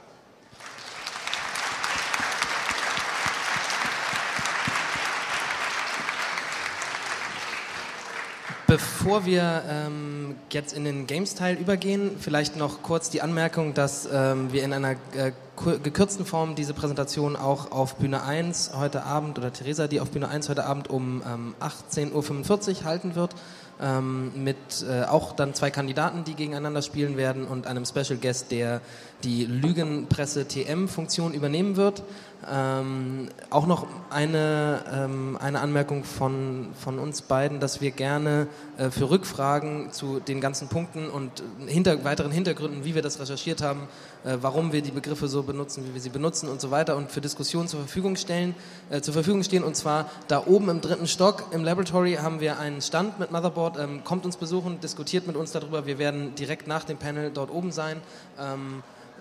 [8.68, 14.52] Bevor wir ähm, jetzt in den Games-Teil übergehen, vielleicht noch kurz die Anmerkung, dass ähm,
[14.52, 19.54] wir in einer äh, gekürzten Form diese Präsentation auch auf Bühne 1 heute Abend oder
[19.54, 23.34] Theresa, die auf Bühne 1 heute Abend um ähm, 18.45 Uhr halten wird,
[23.80, 28.50] ähm, mit äh, auch dann zwei Kandidaten, die gegeneinander spielen werden und einem Special Guest,
[28.50, 28.82] der
[29.24, 32.02] die Lügenpresse TM-Funktion übernehmen wird.
[32.48, 38.46] Ähm, auch noch eine, ähm, eine Anmerkung von, von uns beiden, dass wir gerne
[38.78, 43.60] äh, für Rückfragen zu den ganzen Punkten und hinter, weiteren Hintergründen, wie wir das recherchiert
[43.60, 43.88] haben,
[44.24, 47.10] äh, warum wir die Begriffe so benutzen, wie wir sie benutzen und so weiter und
[47.10, 48.54] für Diskussionen zur Verfügung stellen,
[48.90, 49.64] äh, zur Verfügung stehen.
[49.64, 53.78] Und zwar da oben im dritten Stock im Laboratory haben wir einen Stand mit Motherboard.
[53.78, 55.86] Ähm, kommt uns besuchen, diskutiert mit uns darüber.
[55.86, 58.00] Wir werden direkt nach dem Panel dort oben sein.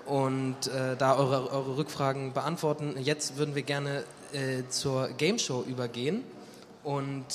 [0.08, 2.96] Und äh, da eure, eure Rückfragen beantworten.
[2.98, 6.24] Jetzt würden wir gerne äh, zur Game Show übergehen
[6.84, 7.26] und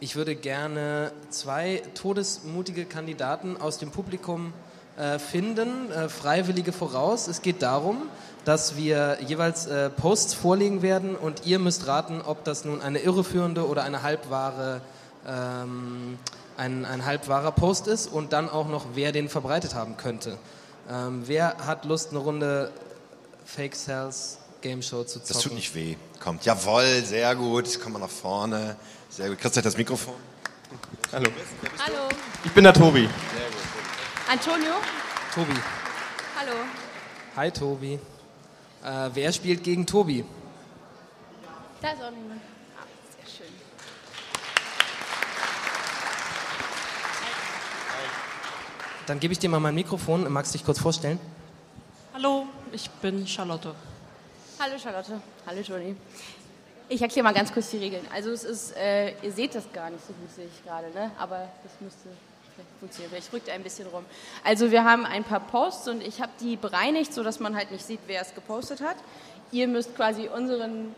[0.00, 4.52] ich würde gerne zwei todesmutige Kandidaten aus dem Publikum
[4.96, 7.26] äh, finden, äh, Freiwillige voraus.
[7.26, 8.02] Es geht darum,
[8.44, 12.98] dass wir jeweils äh, Posts vorlegen werden und ihr müsst raten, ob das nun eine
[12.98, 14.82] irreführende oder eine halbwahre
[15.26, 16.18] ähm,
[16.56, 20.36] ein, ein halbwahrer Post ist und dann auch noch, wer den verbreitet haben könnte.
[20.90, 22.72] Ähm, wer hat Lust, eine Runde
[23.44, 25.28] Fake Sales Game Show zu zocken?
[25.28, 25.96] Das tut nicht weh.
[26.18, 26.44] Kommt.
[26.44, 27.78] Jawohl, sehr gut.
[27.80, 28.76] Komm mal nach vorne.
[29.08, 29.38] Sehr gut.
[29.38, 30.14] Kriegst du das Mikrofon?
[31.12, 31.30] Hallo.
[31.78, 32.08] Hallo.
[32.44, 33.02] Ich bin der Tobi.
[33.02, 33.60] Sehr gut.
[34.28, 34.74] Antonio?
[35.34, 35.54] Tobi.
[36.38, 36.56] Hallo.
[37.36, 37.94] Hi Tobi.
[38.84, 40.24] Äh, wer spielt gegen Tobi?
[41.80, 42.40] Da ist auch niemand.
[49.10, 50.32] Dann gebe ich dir mal mein Mikrofon.
[50.32, 51.18] Magst du dich kurz vorstellen?
[52.14, 53.74] Hallo, ich bin Charlotte.
[54.60, 55.20] Hallo Charlotte.
[55.44, 55.96] Hallo Toni.
[56.88, 58.06] Ich erkläre mal ganz kurz die Regeln.
[58.14, 61.10] Also es ist, äh, ihr seht das gar nicht so gut, sehe ich gerade, ne?
[61.18, 62.08] aber das müsste
[62.78, 63.12] funktionieren.
[63.18, 64.04] Ich rückte ein bisschen rum.
[64.44, 67.84] Also wir haben ein paar Posts und ich habe die bereinigt, sodass man halt nicht
[67.84, 68.96] sieht, wer es gepostet hat.
[69.50, 70.94] Ihr müsst quasi unseren,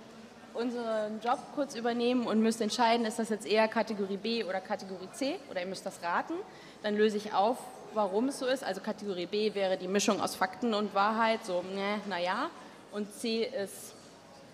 [0.53, 5.09] unseren Job kurz übernehmen und müsst entscheiden, ist das jetzt eher Kategorie B oder Kategorie
[5.15, 6.35] C oder ihr müsst das raten.
[6.83, 7.57] Dann löse ich auf,
[7.95, 8.65] warum es so ist.
[8.65, 12.51] Also Kategorie B wäre die Mischung aus Fakten und Wahrheit, so, ne, naja.
[12.93, 13.95] Und C ist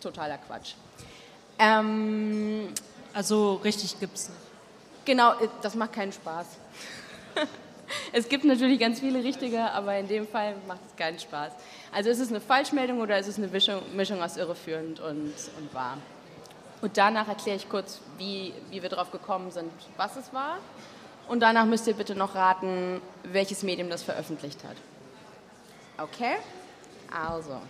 [0.01, 0.75] totaler Quatsch.
[1.59, 2.73] Ähm,
[3.13, 4.41] also richtig gibt es nicht.
[5.05, 6.47] Genau, äh, das macht keinen Spaß.
[8.13, 11.53] es gibt natürlich ganz viele richtige, aber in dem Fall macht es keinen Spaß.
[11.93, 15.75] Also ist es eine Falschmeldung oder ist es eine Mischung, Mischung aus irreführend und, und
[15.75, 15.99] wahr?
[16.81, 20.59] Und danach erkläre ich kurz, wie, wie wir darauf gekommen sind, was es war.
[21.29, 24.77] Und danach müsst ihr bitte noch raten, welches Medium das veröffentlicht hat.
[26.03, 26.37] Okay?
[27.13, 27.61] Also.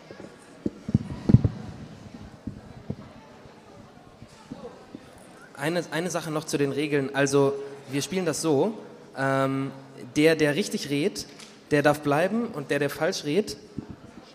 [5.57, 7.15] Eine, eine Sache noch zu den Regeln.
[7.15, 7.53] Also,
[7.91, 8.75] wir spielen das so:
[9.17, 9.73] ähm,
[10.15, 11.27] der, der richtig redet,
[11.73, 13.57] der darf bleiben und der, der falsch redet,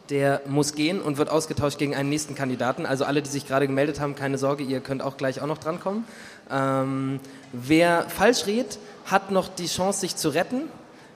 [0.09, 2.85] der muss gehen und wird ausgetauscht gegen einen nächsten Kandidaten.
[2.85, 5.57] Also alle, die sich gerade gemeldet haben, keine Sorge, ihr könnt auch gleich auch noch
[5.57, 6.03] drankommen.
[6.51, 7.19] Ähm,
[7.53, 10.69] wer falsch redet, hat noch die Chance, sich zu retten,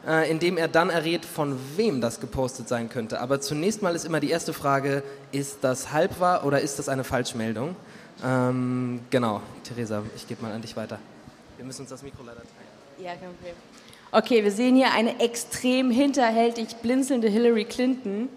[0.06, 3.20] äh, indem er dann errät, von wem das gepostet sein könnte.
[3.20, 7.04] Aber zunächst mal ist immer die erste Frage, ist das halbwahr oder ist das eine
[7.04, 7.76] Falschmeldung?
[8.24, 11.00] Ähm, genau, Theresa, ich gebe mal an dich weiter.
[11.58, 13.06] Wir müssen uns das Mikro leider teilen.
[13.06, 13.56] Ja, kein Problem.
[14.12, 18.30] Okay, wir sehen hier eine extrem hinterhältig blinzelnde Hillary Clinton.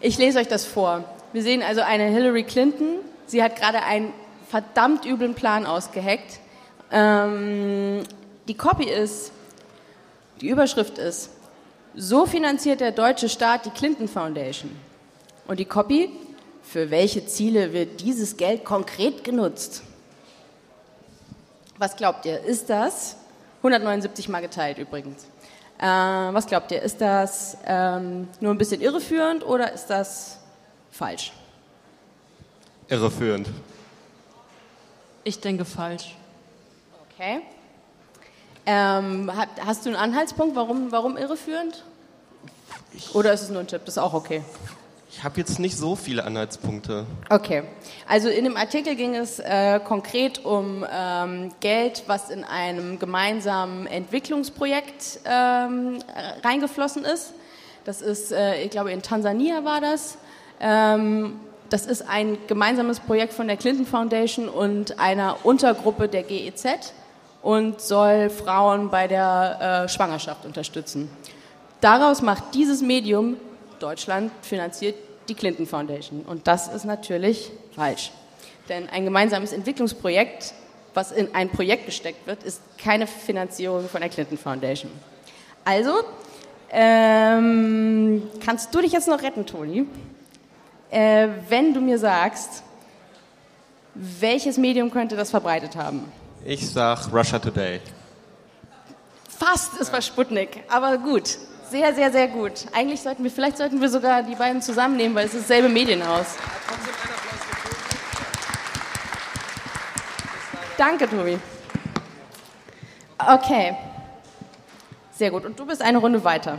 [0.00, 1.04] Ich lese euch das vor.
[1.32, 2.96] Wir sehen also eine Hillary Clinton.
[3.26, 4.12] Sie hat gerade einen
[4.48, 6.40] verdammt üblen Plan ausgeheckt.
[6.92, 8.02] Ähm,
[8.46, 9.32] die Copy ist,
[10.40, 11.30] die Überschrift ist,
[11.94, 14.70] so finanziert der deutsche Staat die Clinton Foundation.
[15.46, 16.10] Und die Copy,
[16.62, 19.82] für welche Ziele wird dieses Geld konkret genutzt?
[21.78, 22.40] Was glaubt ihr?
[22.40, 23.16] Ist das
[23.58, 25.24] 179 Mal geteilt übrigens?
[25.78, 26.82] Äh, was glaubt ihr?
[26.82, 30.38] Ist das ähm, nur ein bisschen irreführend oder ist das
[30.90, 31.32] falsch?
[32.88, 33.48] Irreführend.
[35.24, 36.16] Ich denke falsch.
[37.22, 37.40] Okay.
[38.66, 39.30] Ähm,
[39.64, 41.84] hast du einen Anhaltspunkt, warum, warum irreführend?
[43.14, 43.82] Oder ist es nur ein Tipp?
[43.84, 44.42] Das ist auch okay.
[45.08, 47.06] Ich habe jetzt nicht so viele Anhaltspunkte.
[47.30, 47.62] Okay.
[48.08, 53.86] Also in dem Artikel ging es äh, konkret um ähm, Geld, was in einem gemeinsamen
[53.86, 56.00] Entwicklungsprojekt ähm,
[56.42, 57.34] reingeflossen ist.
[57.84, 60.18] Das ist, äh, ich glaube, in Tansania war das.
[60.58, 66.94] Ähm, das ist ein gemeinsames Projekt von der Clinton Foundation und einer Untergruppe der GEZ
[67.42, 71.10] und soll Frauen bei der äh, Schwangerschaft unterstützen.
[71.80, 73.36] Daraus macht dieses Medium
[73.82, 74.94] Deutschland finanziert
[75.28, 76.22] die Clinton Foundation.
[76.22, 78.12] Und das ist natürlich falsch.
[78.68, 80.54] Denn ein gemeinsames Entwicklungsprojekt,
[80.94, 84.90] was in ein Projekt gesteckt wird, ist keine Finanzierung von der Clinton Foundation.
[85.64, 86.04] Also,
[86.70, 89.86] ähm, kannst du dich jetzt noch retten, Toni?
[90.90, 92.62] Äh, wenn du mir sagst,
[93.94, 96.10] welches Medium könnte das verbreitet haben?
[96.44, 97.80] Ich sag Russia Today.
[99.28, 101.38] Fast, es war Sputnik, aber gut.
[101.70, 102.66] Sehr, sehr, sehr gut.
[102.72, 106.26] Eigentlich sollten wir, vielleicht sollten wir sogar die beiden zusammennehmen, weil es ist dasselbe Medienhaus.
[110.76, 111.38] Danke, Tobi.
[113.18, 113.76] Okay.
[115.14, 115.44] Sehr gut.
[115.44, 116.58] Und du bist eine Runde weiter.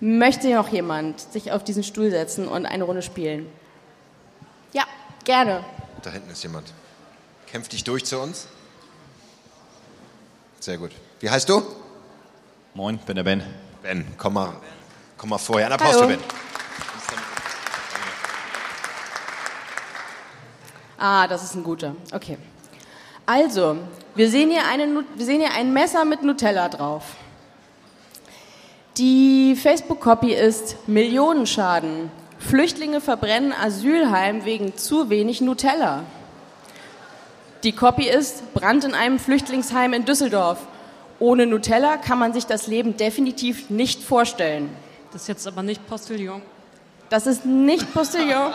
[0.00, 3.50] Möchte noch jemand sich auf diesen Stuhl setzen und eine Runde spielen?
[4.72, 4.84] Ja,
[5.24, 5.62] gerne.
[6.02, 6.72] Da hinten ist jemand.
[7.56, 8.48] Kämpf dich durch zu uns.
[10.60, 10.90] Sehr gut.
[11.20, 11.62] Wie heißt du?
[12.74, 13.42] Moin, bin der Ben.
[13.82, 14.52] Ben, komm mal,
[15.16, 15.64] komm mal vorher.
[15.64, 16.08] Einen Applaus für Hallo.
[16.08, 16.18] Ben.
[20.98, 21.96] Ah, das ist ein guter.
[22.12, 22.36] Okay.
[23.24, 23.78] Also,
[24.14, 27.04] wir sehen hier, eine, wir sehen hier ein Messer mit Nutella drauf.
[28.98, 32.10] Die Facebook-Copy ist Millionenschaden.
[32.38, 36.04] Flüchtlinge verbrennen Asylheim wegen zu wenig Nutella.
[37.66, 40.60] Die Copy ist Brand in einem Flüchtlingsheim in Düsseldorf.
[41.18, 44.70] Ohne Nutella kann man sich das Leben definitiv nicht vorstellen.
[45.12, 46.42] Das ist jetzt aber nicht Postillon.
[47.08, 48.52] Das ist nicht Postillon.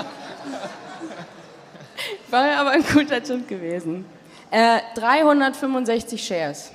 [2.29, 4.05] War aber ein guter Tipp gewesen.
[4.49, 6.71] Äh, 365 Shares.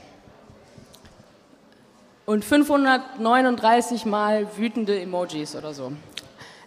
[2.26, 5.90] Und 539 mal wütende Emojis oder so.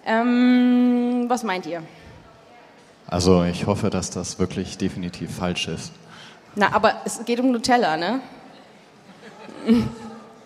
[0.04, 1.84] Ähm, was meint ihr?
[3.10, 5.92] Also ich hoffe, dass das wirklich definitiv falsch ist.
[6.56, 8.22] Na, aber es geht um Nutella, ne?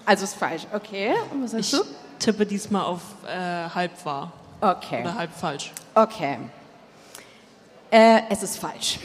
[0.05, 0.67] Also ist falsch.
[0.73, 1.13] Okay.
[1.31, 1.85] Und was sagst Ich du?
[2.19, 4.99] tippe diesmal auf äh, halb wahr Okay.
[5.01, 5.71] oder halb falsch.
[5.95, 6.39] Okay.
[7.89, 8.99] Äh, es ist falsch.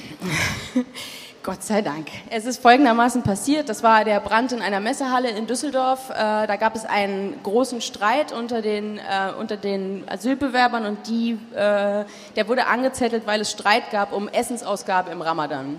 [1.44, 2.08] Gott sei Dank.
[2.30, 3.68] Es ist folgendermaßen passiert.
[3.68, 6.10] Das war der Brand in einer Messehalle in Düsseldorf.
[6.10, 6.14] Äh,
[6.46, 12.04] da gab es einen großen Streit unter den, äh, unter den Asylbewerbern und die, äh,
[12.34, 15.78] der wurde angezettelt, weil es Streit gab um Essensausgabe im Ramadan.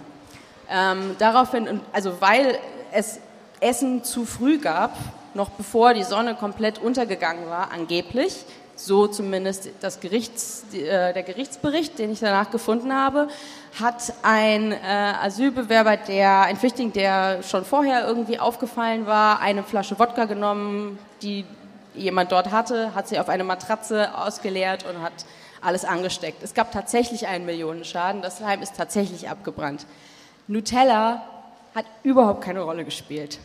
[0.70, 2.58] Ähm, daraufhin, also weil
[2.92, 3.20] es
[3.60, 4.98] Essen zu früh gab,
[5.34, 8.46] noch bevor die Sonne komplett untergegangen war, angeblich,
[8.76, 13.28] so zumindest das Gerichts, der Gerichtsbericht, den ich danach gefunden habe,
[13.80, 14.78] hat ein äh,
[15.22, 21.46] Asylbewerber, der, ein Flüchtling, der schon vorher irgendwie aufgefallen war, eine Flasche Wodka genommen, die
[21.96, 25.14] jemand dort hatte, hat sie auf eine Matratze ausgeleert und hat
[25.62, 26.42] alles angesteckt.
[26.44, 29.86] Es gab tatsächlich einen Millionenschaden, das Heim ist tatsächlich abgebrannt.
[30.48, 31.22] Nutella
[31.76, 33.40] hat überhaupt keine Rolle gespielt.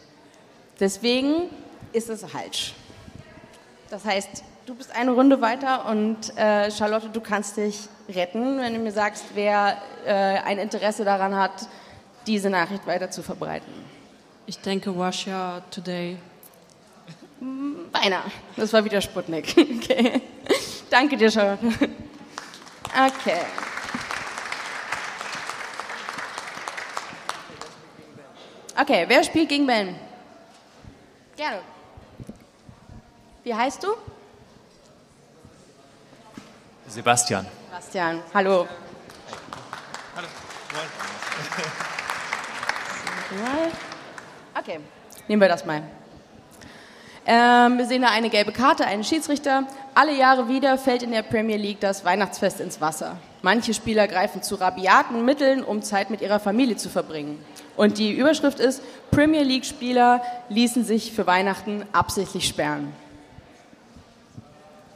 [0.80, 1.50] Deswegen
[1.92, 2.74] ist es falsch.
[3.90, 8.74] Das heißt, du bist eine Runde weiter und äh, Charlotte, du kannst dich retten, wenn
[8.74, 11.68] du mir sagst, wer äh, ein Interesse daran hat,
[12.26, 13.72] diese Nachricht weiter zu verbreiten.
[14.46, 16.18] Ich denke Russia Today.
[17.92, 18.22] Beinahe.
[18.56, 19.54] Das war wieder Sputnik.
[19.84, 20.22] Okay.
[20.90, 21.66] Danke dir, Charlotte.
[21.66, 23.40] Okay.
[28.80, 29.94] Okay, wer spielt gegen Ben?
[31.36, 31.60] Gerne.
[33.42, 33.88] Wie heißt du?
[36.86, 37.46] Sebastian.
[37.70, 38.22] Bastian.
[38.32, 38.68] Hallo.
[40.14, 40.28] Hallo.
[44.56, 44.80] Okay,
[45.26, 45.82] nehmen wir das mal.
[47.26, 49.64] Ähm, wir sehen da eine gelbe Karte, einen Schiedsrichter.
[49.94, 53.16] Alle Jahre wieder fällt in der Premier League das Weihnachtsfest ins Wasser.
[53.40, 57.42] Manche Spieler greifen zu rabiaten Mitteln, um Zeit mit ihrer Familie zu verbringen.
[57.76, 62.92] Und die Überschrift ist, Premier League-Spieler ließen sich für Weihnachten absichtlich sperren.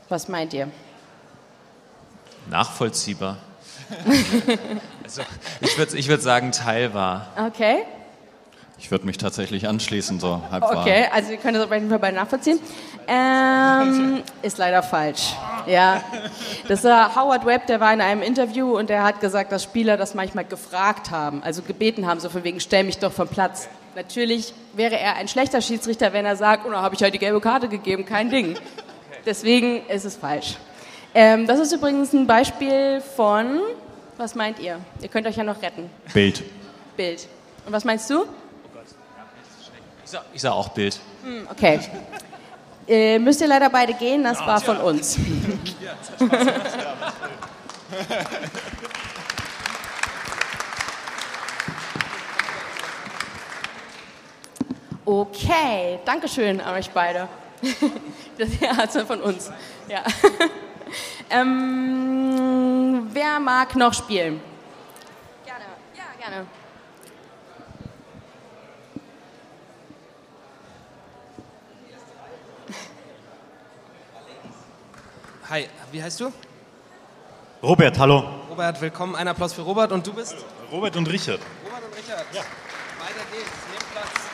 [0.08, 0.68] Was meint ihr?
[2.50, 3.38] Nachvollziehbar.
[5.04, 5.22] also,
[5.60, 7.28] ich würde ich würd sagen, teilbar.
[7.36, 7.84] Okay.
[8.80, 11.98] Ich würde mich tatsächlich anschließen, so halb Okay, also ihr könnt das auf jeden Fall
[11.98, 12.60] beide nachvollziehen.
[13.08, 15.34] Ähm, ist leider falsch.
[15.66, 16.02] Ja,
[16.68, 19.96] das war Howard Webb, der war in einem Interview und der hat gesagt, dass Spieler
[19.96, 23.68] das manchmal gefragt haben, also gebeten haben, so von wegen, stell mich doch vom Platz.
[23.96, 27.18] Natürlich wäre er ein schlechter Schiedsrichter, wenn er sagt, oh, da habe ich halt die
[27.18, 28.56] gelbe Karte gegeben, kein Ding.
[29.26, 30.56] Deswegen ist es falsch.
[31.20, 33.58] Ähm, das ist übrigens ein Beispiel von,
[34.16, 34.78] was meint ihr?
[35.02, 35.90] Ihr könnt euch ja noch retten.
[36.14, 36.44] Bild.
[36.96, 37.26] Bild.
[37.66, 38.22] Und was meinst du?
[40.04, 41.00] Ich sag, ich sag auch Bild.
[41.24, 41.80] Hm, Okay.
[42.86, 45.18] Äh, müsst ihr leider beide gehen, das war von uns.
[55.04, 57.28] Okay, danke schön an euch beide.
[58.38, 59.50] Das ja, also von uns.
[59.88, 60.04] Ja.
[61.30, 64.40] Ähm, wer mag noch spielen?
[65.44, 65.64] Gerne.
[65.94, 66.46] Ja, gerne.
[75.50, 76.32] Hi, wie heißt du?
[77.62, 78.24] Robert, hallo.
[78.50, 79.14] Robert, willkommen.
[79.16, 79.92] Ein Applaus für Robert.
[79.92, 80.36] Und du bist?
[80.70, 81.40] Robert und Richard.
[81.64, 82.24] Robert und Richard.
[82.32, 82.40] Ja.
[82.40, 83.50] Weiter geht's.
[83.70, 84.28] Nehmt Platz.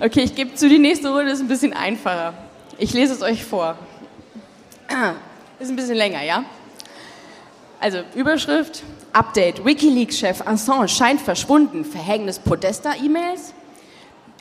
[0.00, 2.34] Okay, ich gebe zu, die nächste Runde ist ein bisschen einfacher.
[2.80, 3.76] Ich lese es euch vor.
[5.58, 6.44] Ist ein bisschen länger, ja?
[7.80, 13.52] Also, Überschrift, Update, Wikileaks-Chef Assange scheint verschwunden, Verhängnis Podesta-E-Mails?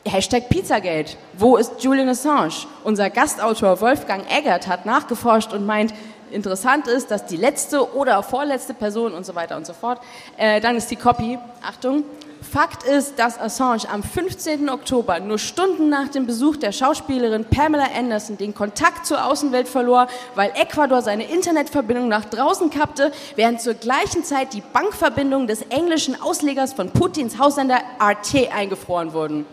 [0.08, 2.54] Hashtag Pizzagate, wo ist Julian Assange?
[2.84, 5.96] Unser Gastautor Wolfgang Eggert hat nachgeforscht und meint,
[6.30, 10.00] interessant ist, dass die letzte oder vorletzte Person und so weiter und so fort,
[10.38, 12.04] äh, dann ist die Copy, Achtung,
[12.42, 14.70] Fakt ist, dass Assange am 15.
[14.70, 20.08] Oktober, nur Stunden nach dem Besuch der Schauspielerin Pamela Anderson, den Kontakt zur Außenwelt verlor,
[20.36, 26.20] weil Ecuador seine Internetverbindung nach draußen kappte, während zur gleichen Zeit die Bankverbindungen des englischen
[26.22, 29.46] Auslegers von Putins Haussender RT eingefroren wurden.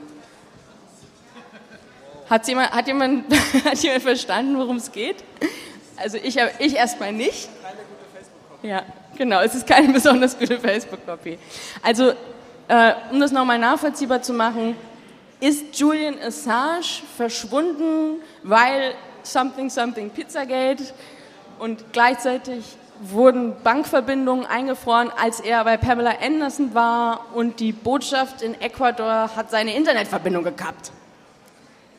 [2.29, 3.25] Hat jemand, hat jemand,
[3.65, 5.17] hat jemand verstanden, worum es geht?
[5.97, 7.49] Also ich, ich erstmal nicht.
[7.63, 8.69] Keine gute Facebook-Copy.
[8.69, 8.83] Ja,
[9.17, 11.39] genau, es ist keine besonders gute Facebook-Copy.
[11.83, 12.15] Also,
[12.69, 14.77] äh, um das nochmal nachvollziehbar zu machen,
[15.41, 20.85] ist Julian Assange verschwunden, weil something something Pizzagate
[21.59, 22.65] und gleichzeitig
[23.01, 29.51] wurden Bankverbindungen eingefroren, als er bei Pamela Anderson war und die Botschaft in Ecuador hat
[29.51, 30.93] seine Internetverbindung gekappt.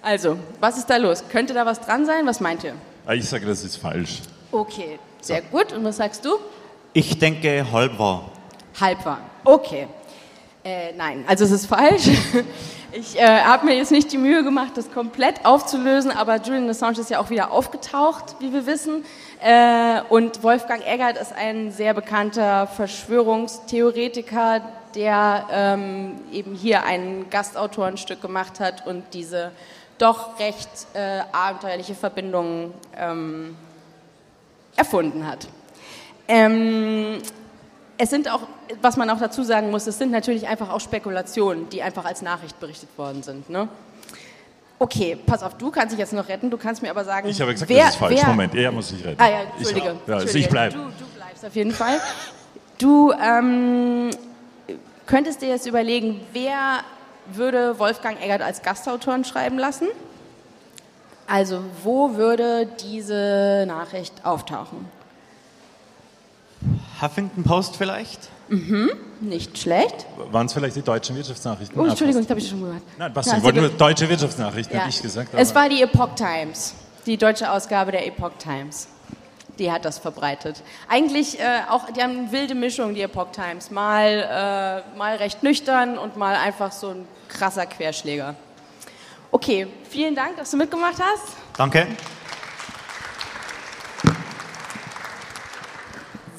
[0.01, 1.23] Also, was ist da los?
[1.29, 2.25] Könnte da was dran sein?
[2.25, 2.73] Was meint ihr?
[3.05, 4.21] Ah, Ich sage, das ist falsch.
[4.51, 5.73] Okay, sehr gut.
[5.73, 6.37] Und was sagst du?
[6.93, 8.31] Ich denke, halb war.
[8.79, 9.19] Halb war.
[9.43, 9.87] Okay.
[10.65, 12.09] Äh, nein, also es ist falsch.
[12.97, 17.01] Ich äh, habe mir jetzt nicht die Mühe gemacht, das komplett aufzulösen, aber Julian Assange
[17.01, 19.03] ist ja auch wieder aufgetaucht, wie wir wissen.
[19.43, 24.61] Äh, und Wolfgang Eggert ist ein sehr bekannter Verschwörungstheoretiker,
[24.95, 29.51] der ähm, eben hier ein Gastautorenstück gemacht hat und diese
[29.97, 33.57] doch recht äh, abenteuerliche Verbindung ähm,
[34.77, 35.49] erfunden hat.
[36.29, 37.21] Ähm,
[37.97, 38.41] es sind auch,
[38.81, 42.21] was man auch dazu sagen muss, es sind natürlich einfach auch Spekulationen, die einfach als
[42.21, 43.49] Nachricht berichtet worden sind.
[43.49, 43.67] Ne?
[44.77, 47.39] Okay, pass auf, du kannst dich jetzt noch retten, du kannst mir aber sagen, Ich
[47.39, 48.19] habe gesagt, wer, das ist falsch.
[48.21, 49.21] wer, Moment, er muss sich retten.
[49.21, 49.77] Ah ja, Entschuldige.
[49.77, 50.39] Ich, ja, also Entschuldige.
[50.39, 50.75] ich bleibe.
[50.75, 51.45] Du, du bleibst.
[51.45, 52.01] auf jeden Fall.
[52.77, 54.09] Du ähm,
[55.05, 56.81] könntest dir jetzt überlegen, wer
[57.27, 59.87] würde Wolfgang Eggert als Gastautoren schreiben lassen?
[61.27, 64.85] Also, wo würde diese Nachricht auftauchen?
[67.01, 68.29] Huffington Post vielleicht?
[68.49, 68.91] Mhm,
[69.21, 70.05] nicht schlecht.
[70.31, 71.79] Waren es vielleicht die deutschen Wirtschaftsnachrichten?
[71.79, 72.81] Oh, Entschuldigung, das habe ich schon gehört.
[72.97, 74.81] Nein, ich also wollte nur deutsche Wirtschaftsnachrichten, Ja.
[74.81, 75.29] habe ich gesagt.
[75.33, 78.87] Es war die Epoch Times, die deutsche Ausgabe der Epoch Times.
[79.57, 80.61] Die hat das verbreitet.
[80.89, 83.71] Eigentlich äh, auch, die haben eine wilde Mischung, die Epoch Times.
[83.71, 88.35] Mal, äh, mal recht nüchtern und mal einfach so ein krasser Querschläger.
[89.31, 91.35] Okay, vielen Dank, dass du mitgemacht hast.
[91.57, 91.87] Danke.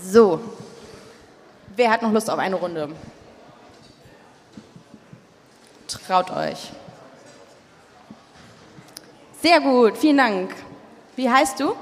[0.08, 0.40] So,
[1.74, 2.88] wer hat noch Lust auf eine Runde?
[6.06, 6.70] Traut euch.
[9.42, 10.54] Sehr gut, vielen Dank.
[11.16, 11.74] Wie heißt du?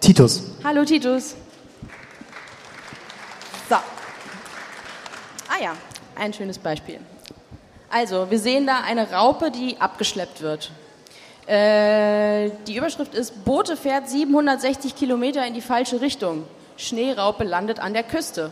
[0.00, 0.42] Titus.
[0.64, 1.36] Hallo Titus.
[3.68, 3.76] So.
[3.76, 5.74] Ah ja,
[6.16, 6.98] ein schönes Beispiel.
[7.88, 10.72] Also, wir sehen da eine Raupe, die abgeschleppt wird.
[11.46, 16.44] Äh, die Überschrift ist, Boote fährt 760 Kilometer in die falsche Richtung.
[16.76, 18.50] Schneeraupe landet an der Küste.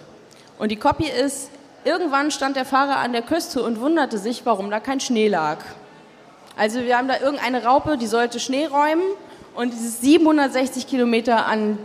[0.59, 1.51] Und die Copy ist,
[1.85, 5.59] irgendwann stand der Fahrer an der Küste und wunderte sich, warum da kein Schnee lag.
[6.57, 9.03] Also wir haben da irgendeine Raupe, die sollte Schnee räumen
[9.55, 11.79] und ist 760 Kilometer an,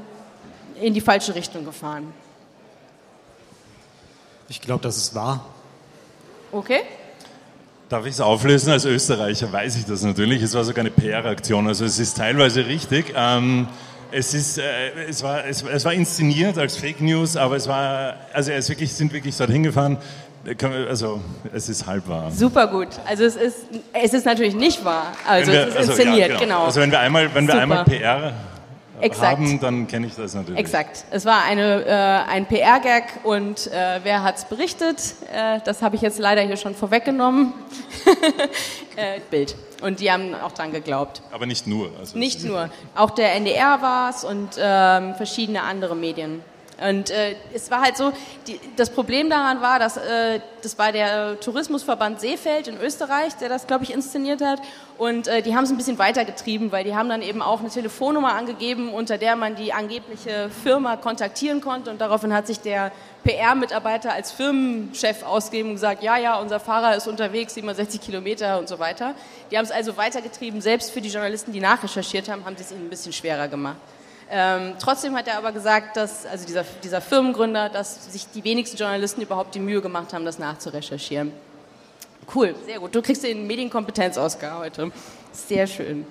[0.80, 2.14] in die falsche Richtung gefahren.
[4.50, 5.46] Ich glaube, das ist wahr.
[6.52, 6.82] Okay?
[7.90, 8.72] Darf ich es auflösen?
[8.72, 10.42] Als Österreicher weiß ich das natürlich.
[10.42, 11.68] Es war sogar eine PR-Aktion.
[11.68, 13.14] Also es ist teilweise richtig.
[13.16, 13.68] Ähm,
[14.12, 18.16] es, ist, äh, es, war, es, es war inszeniert als Fake News, aber es war,
[18.34, 19.98] also ist wirklich, sind wirklich dorthin gefahren.
[20.88, 21.20] Also
[21.54, 22.32] es ist halb wahr.
[22.32, 22.88] Super gut.
[23.06, 23.58] Also es ist,
[23.92, 25.12] es ist natürlich nicht wahr.
[25.28, 26.64] Also wir- es ist also, ja, inszeniert, genau.
[26.64, 27.64] Also wenn wir einmal, wenn wir Super.
[27.64, 28.34] einmal PR
[29.02, 29.32] Exakt.
[29.38, 30.58] haben, dann kenne ich das natürlich.
[30.60, 31.04] Exakt.
[31.12, 35.16] Es war eine, äh, ein PR-Gag und äh, wer hat es berichtet?
[35.34, 37.54] Äh, das habe ich jetzt leider hier schon vorweggenommen.
[38.96, 39.56] äh, Bild.
[39.82, 41.22] Und die haben auch dran geglaubt.
[41.32, 41.92] Aber nicht nur.
[42.00, 42.70] Also Nicht nur.
[42.96, 46.42] Auch der NDR war es und ähm, verschiedene andere Medien.
[46.80, 48.12] Und äh, es war halt so,
[48.46, 53.50] die, das Problem daran war, dass äh, das war der Tourismusverband Seefeld in Österreich, der
[53.50, 54.62] das, glaube ich, inszeniert hat.
[54.98, 57.70] Und äh, die haben es ein bisschen weitergetrieben, weil die haben dann eben auch eine
[57.70, 61.90] Telefonnummer angegeben, unter der man die angebliche Firma kontaktieren konnte.
[61.90, 62.92] Und daraufhin hat sich der
[63.24, 68.70] PR-Mitarbeiter als Firmenchef ausgegeben und gesagt, ja, ja, unser Fahrer ist unterwegs, 67 Kilometer und
[68.70, 69.16] so weiter.
[69.50, 70.62] Die haben es also weitergetrieben.
[70.62, 73.78] Selbst für die Journalisten, die nachrecherchiert haben, haben sie es ihnen ein bisschen schwerer gemacht.
[74.30, 78.76] Ähm, trotzdem hat er aber gesagt, dass, also dieser, dieser Firmengründer, dass sich die wenigsten
[78.76, 81.32] Journalisten überhaupt die Mühe gemacht haben, das nachzurecherchieren.
[82.36, 82.94] Cool, sehr gut.
[82.94, 84.92] Du kriegst den Medienkompetenz-Oscar heute.
[85.32, 86.06] Sehr schön.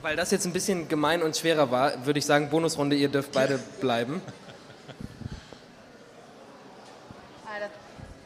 [0.00, 3.32] Weil das jetzt ein bisschen gemein und schwerer war, würde ich sagen, Bonusrunde, ihr dürft
[3.32, 4.22] beide bleiben.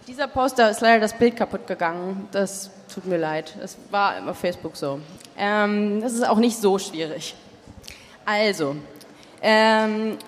[0.07, 2.29] Dieser Poster ist leider das Bild kaputt gegangen.
[2.31, 3.55] Das tut mir leid.
[3.61, 5.01] Es war auf Facebook so.
[5.37, 7.35] Ähm, das ist auch nicht so schwierig.
[8.25, 8.77] Also,
[9.43, 10.19] ähm,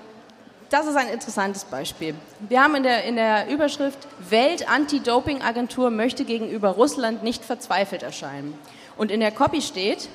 [0.68, 2.14] das ist ein interessantes Beispiel.
[2.48, 8.58] Wir haben in der, in der Überschrift Welt-Anti-Doping-Agentur möchte gegenüber Russland nicht verzweifelt erscheinen.
[8.96, 10.08] Und in der Copy steht,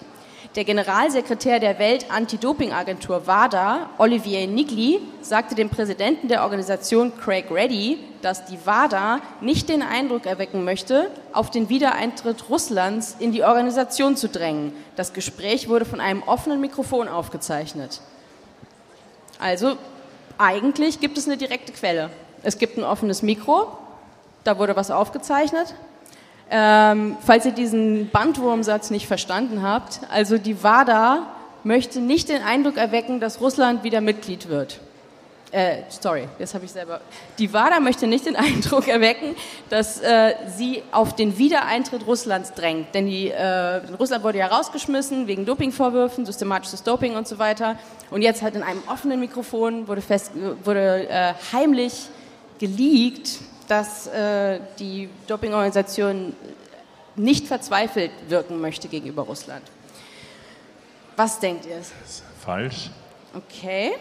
[0.55, 8.45] der Generalsekretär der Welt-Anti-Doping-Agentur WADA, Olivier Nigli, sagte dem Präsidenten der Organisation Craig Reddy, dass
[8.45, 14.27] die WADA nicht den Eindruck erwecken möchte, auf den Wiedereintritt Russlands in die Organisation zu
[14.27, 14.73] drängen.
[14.97, 18.01] Das Gespräch wurde von einem offenen Mikrofon aufgezeichnet.
[19.39, 19.77] Also
[20.37, 22.09] eigentlich gibt es eine direkte Quelle.
[22.43, 23.77] Es gibt ein offenes Mikro,
[24.43, 25.75] da wurde was aufgezeichnet.
[26.53, 31.27] Ähm, falls ihr diesen Bandwurmsatz nicht verstanden habt, also die WADA
[31.63, 34.81] möchte nicht den Eindruck erwecken, dass Russland wieder Mitglied wird.
[35.51, 37.01] Äh, sorry, das habe ich selber.
[37.37, 39.35] Die WADA möchte nicht den Eindruck erwecken,
[39.69, 42.93] dass äh, sie auf den Wiedereintritt Russlands drängt.
[42.95, 47.77] Denn die, äh, Russland wurde ja rausgeschmissen wegen Dopingvorwürfen, systematisches Doping und so weiter.
[48.09, 50.31] Und jetzt halt in einem offenen Mikrofon wurde, fest,
[50.63, 52.09] wurde äh, heimlich
[52.59, 53.39] geleakt,
[53.71, 56.33] dass äh, die Dopingorganisation
[57.15, 59.63] nicht verzweifelt wirken möchte gegenüber Russland.
[61.15, 61.79] Was denkt ihr?
[62.43, 62.89] Falsch.
[63.33, 63.91] Okay.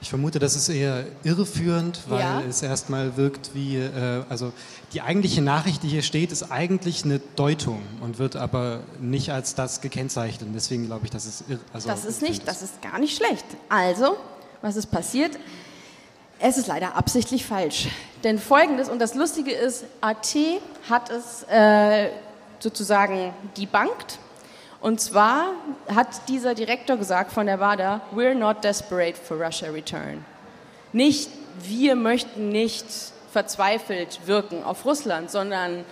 [0.00, 2.40] Ich vermute, das ist eher irreführend, weil Ja.
[2.48, 4.52] es erstmal wirkt wie, äh, also
[4.94, 9.54] die eigentliche Nachricht, die hier steht, ist eigentlich eine Deutung und wird aber nicht als
[9.54, 10.48] das gekennzeichnet.
[10.54, 11.60] Deswegen glaube ich, das ist irre.
[11.74, 13.44] Also Das ist nicht, das ist gar nicht schlecht.
[13.68, 14.16] Also,
[14.62, 15.32] was ist passiert?
[16.40, 17.88] Es ist leider absichtlich falsch.
[18.22, 20.36] Denn folgendes, und das Lustige ist, AT
[20.88, 22.10] hat es äh,
[22.60, 24.18] sozusagen debunked.
[24.80, 25.52] Und zwar
[25.92, 30.24] hat dieser Direktor gesagt von der WADA, we're not desperate for Russia return.
[30.92, 31.30] nicht,
[31.60, 32.86] wir möchten nicht
[33.32, 35.84] verzweifelt wirken auf Russland, sondern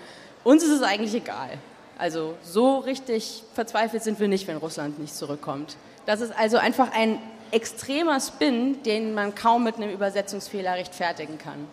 [0.44, 1.58] uns ist es eigentlich egal.
[1.98, 5.76] Also so richtig verzweifelt sind wir nicht, wenn Russland nicht zurückkommt.
[6.06, 7.18] Das ist also einfach ein
[7.50, 11.66] extremer Spin, den man kaum mit einem Übersetzungsfehler rechtfertigen kann.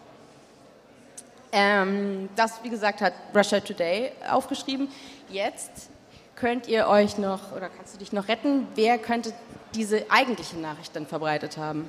[1.51, 4.87] Ähm, das, wie gesagt, hat Russia Today aufgeschrieben.
[5.29, 5.89] Jetzt
[6.35, 9.33] könnt ihr euch noch, oder kannst du dich noch retten, wer könnte
[9.75, 11.87] diese eigentliche Nachricht dann verbreitet haben?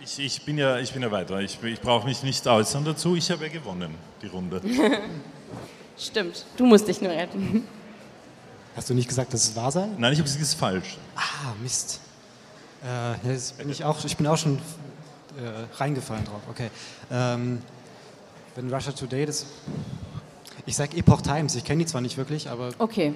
[0.00, 1.40] Ich, ich, bin, ja, ich bin ja weiter.
[1.40, 3.16] Ich, ich brauche mich nicht äußern dazu.
[3.16, 4.60] Ich habe ja gewonnen, die Runde.
[5.98, 7.66] Stimmt, du musst dich nur retten.
[8.76, 9.86] Hast du nicht gesagt, dass es wahr sei?
[9.98, 10.96] Nein, ich habe gesagt, es ist falsch.
[11.16, 12.00] Ah, Mist.
[12.84, 16.40] Äh, jetzt bin ich, auch, ich bin auch schon äh, reingefallen drauf.
[16.50, 16.70] Okay.
[17.10, 17.62] Ähm,
[18.56, 19.46] wenn Russia Today das.
[20.66, 22.70] Ich sage Epoch Times, ich kenne die zwar nicht wirklich, aber.
[22.78, 23.14] Okay.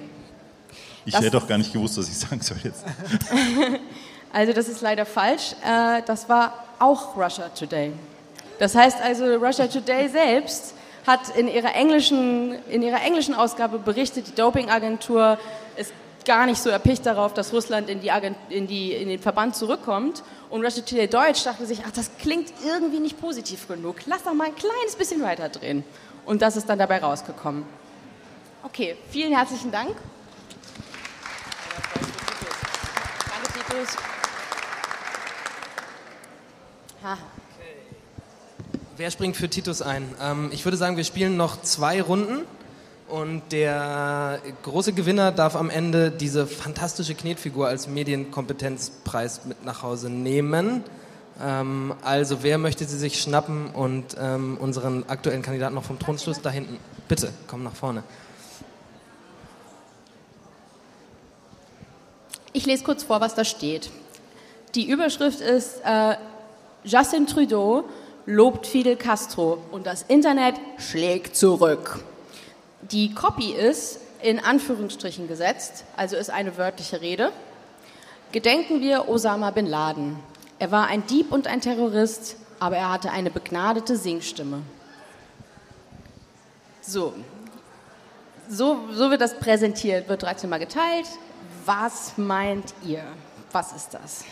[1.05, 2.83] Ich Das- hätte auch gar nicht gewusst, was ich sagen soll jetzt.
[4.31, 5.55] Also das ist leider falsch.
[5.65, 7.93] Äh, das war auch Russia Today.
[8.59, 10.75] Das heißt also, Russia Today selbst
[11.07, 15.37] hat in ihrer englischen, in ihrer englischen Ausgabe berichtet, die Dopingagentur
[15.75, 15.93] ist
[16.25, 19.55] gar nicht so erpicht darauf, dass Russland in, die Agent, in, die, in den Verband
[19.55, 20.23] zurückkommt.
[20.49, 23.95] Und Russia Today Deutsch dachte sich, ach, das klingt irgendwie nicht positiv genug.
[24.05, 25.83] Lass doch mal ein kleines bisschen weiter drehen.
[26.25, 27.65] Und das ist dann dabei rausgekommen.
[28.63, 29.95] Okay, vielen herzlichen Dank.
[33.31, 33.97] Danke, Titus.
[37.03, 37.17] Ha.
[38.99, 40.03] Wer springt für Titus ein?
[40.21, 42.41] Ähm, ich würde sagen, wir spielen noch zwei Runden
[43.07, 50.09] und der große Gewinner darf am Ende diese fantastische Knetfigur als Medienkompetenzpreis mit nach Hause
[50.09, 50.83] nehmen.
[51.41, 56.41] Ähm, also wer möchte sie sich schnappen und ähm, unseren aktuellen Kandidaten noch vom Thronschluss
[56.41, 56.77] da hinten?
[57.07, 58.03] Bitte, komm nach vorne.
[62.51, 63.91] Ich lese kurz vor, was da steht.
[64.75, 66.17] Die Überschrift ist äh,
[66.83, 67.85] Justin Trudeau
[68.29, 72.03] lobt Fidel Castro und das Internet schlägt zurück.
[72.83, 77.31] Die Copy ist in Anführungsstrichen gesetzt, also ist eine wörtliche Rede.
[78.31, 80.19] Gedenken wir Osama bin Laden.
[80.59, 84.61] Er war ein Dieb und ein Terrorist, aber er hatte eine begnadete Singstimme.
[86.81, 87.15] So,
[88.47, 91.07] so, so wird das präsentiert, wird 13 Mal geteilt.
[91.65, 93.03] Was meint ihr?
[93.51, 94.23] Was ist das?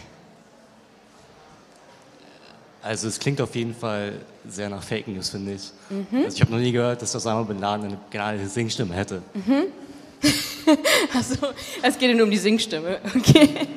[2.81, 4.13] Also es klingt auf jeden Fall
[4.47, 5.71] sehr nach Fake News, finde ich.
[5.89, 6.23] Mhm.
[6.23, 9.21] Also ich habe noch nie gehört, dass Osama Bin Laden eine gerade Singstimme hätte.
[9.33, 9.65] Mhm.
[11.13, 11.47] Also,
[11.81, 12.99] es geht nur um die Singstimme.
[13.15, 13.67] Okay.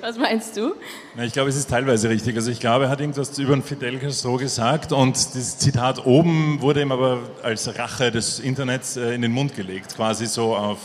[0.00, 0.74] Was meinst du?
[1.16, 2.36] Na, ich glaube, es ist teilweise richtig.
[2.36, 6.60] Also ich glaube, er hat irgendwas über den Fidel Castro gesagt und das Zitat oben
[6.60, 10.78] wurde ihm aber als Rache des Internets äh, in den Mund gelegt, quasi so auf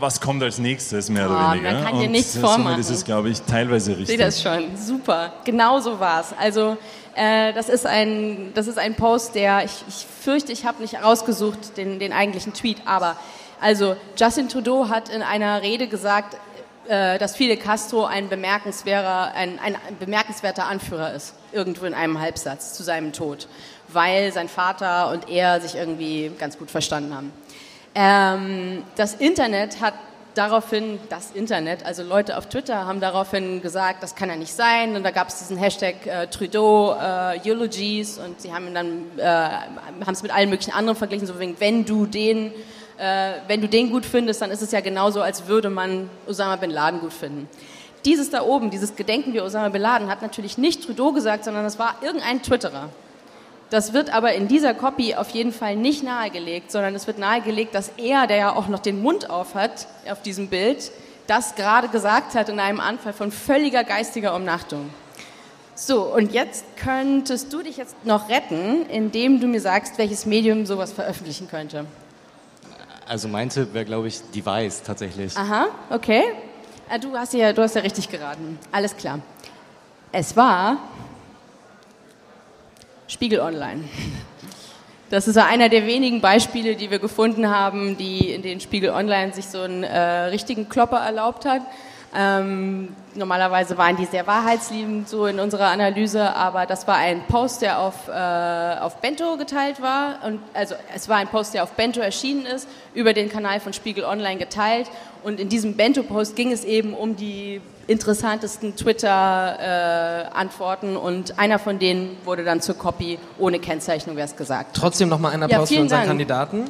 [0.00, 1.82] was kommt als nächstes, mehr Oh, oder man weniger.
[1.82, 2.82] kann dir nichts äh, vormachen.
[2.82, 4.16] somit ist glaube ich, teilweise Ich richtig.
[4.16, 4.76] sehe das schon.
[4.76, 5.32] Super.
[5.44, 6.28] Genau so war es.
[6.38, 6.76] Also,
[7.14, 11.00] äh, das, ist ein, das ist ein Post, der, ich, ich fürchte, ich habe nicht
[11.02, 13.16] rausgesucht, den, den eigentlichen Tweet, aber
[13.60, 16.36] also Justin Trudeau hat in einer Rede gesagt,
[16.88, 22.72] äh, dass Fidel Castro ein bemerkenswerter, ein, ein bemerkenswerter Anführer ist, irgendwo in einem Halbsatz
[22.74, 23.46] zu seinem Tod,
[23.88, 27.32] weil sein Vater und er sich irgendwie ganz gut verstanden haben.
[27.94, 29.94] Ähm, das Internet hat
[30.34, 34.96] daraufhin, das Internet, also Leute auf Twitter haben daraufhin gesagt, das kann ja nicht sein.
[34.96, 39.24] Und da gab es diesen Hashtag äh, Trudeau äh, Eulogies und sie haben dann äh,
[39.24, 42.52] haben es mit allen möglichen anderen verglichen, so wegen, wenn du den
[42.98, 46.56] äh, wenn du den gut findest, dann ist es ja genauso, als würde man Osama
[46.56, 47.48] bin Laden gut finden.
[48.04, 51.64] Dieses da oben, dieses Gedenken wie Osama bin Laden, hat natürlich nicht Trudeau gesagt, sondern
[51.64, 52.90] das war irgendein Twitterer.
[53.70, 57.74] Das wird aber in dieser Copy auf jeden Fall nicht nahegelegt, sondern es wird nahegelegt,
[57.74, 60.92] dass er, der ja auch noch den Mund auf hat auf diesem Bild,
[61.26, 64.90] das gerade gesagt hat in einem Anfall von völliger geistiger Umnachtung.
[65.74, 70.66] So, und jetzt könntest du dich jetzt noch retten, indem du mir sagst, welches Medium
[70.66, 71.86] sowas veröffentlichen könnte.
[73.08, 75.36] Also mein Tipp wäre, glaube ich, Device tatsächlich.
[75.36, 76.22] Aha, okay.
[76.88, 78.58] Ah, Du hast ja, du hast ja richtig geraten.
[78.70, 79.18] Alles klar.
[80.12, 80.76] Es war
[83.14, 83.84] Spiegel Online.
[85.08, 89.32] Das ist einer der wenigen Beispiele, die wir gefunden haben, die in denen Spiegel Online
[89.32, 91.62] sich so einen äh, richtigen Klopper erlaubt hat.
[92.16, 97.62] Ähm, normalerweise waren die sehr wahrheitsliebend so in unserer Analyse, aber das war ein Post,
[97.62, 100.18] der auf, äh, auf Bento geteilt war.
[100.24, 103.72] Und, also es war ein Post, der auf Bento erschienen ist, über den Kanal von
[103.72, 104.88] Spiegel Online geteilt.
[105.22, 112.16] Und in diesem Bento-Post ging es eben um die interessantesten Twitter-Antworten und einer von denen
[112.24, 114.76] wurde dann zur Copy ohne Kennzeichnung, wer es gesagt.
[114.76, 116.08] Trotzdem nochmal Ja, Applaus für vielen unseren Dank.
[116.08, 116.64] Kandidaten.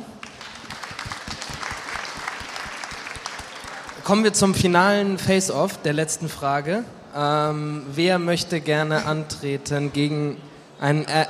[4.04, 6.84] Kommen wir zum finalen Face-Off der letzten Frage.
[7.16, 10.36] Ähm, wer möchte gerne antreten gegen
[10.78, 11.06] einen...
[11.06, 11.24] Äh,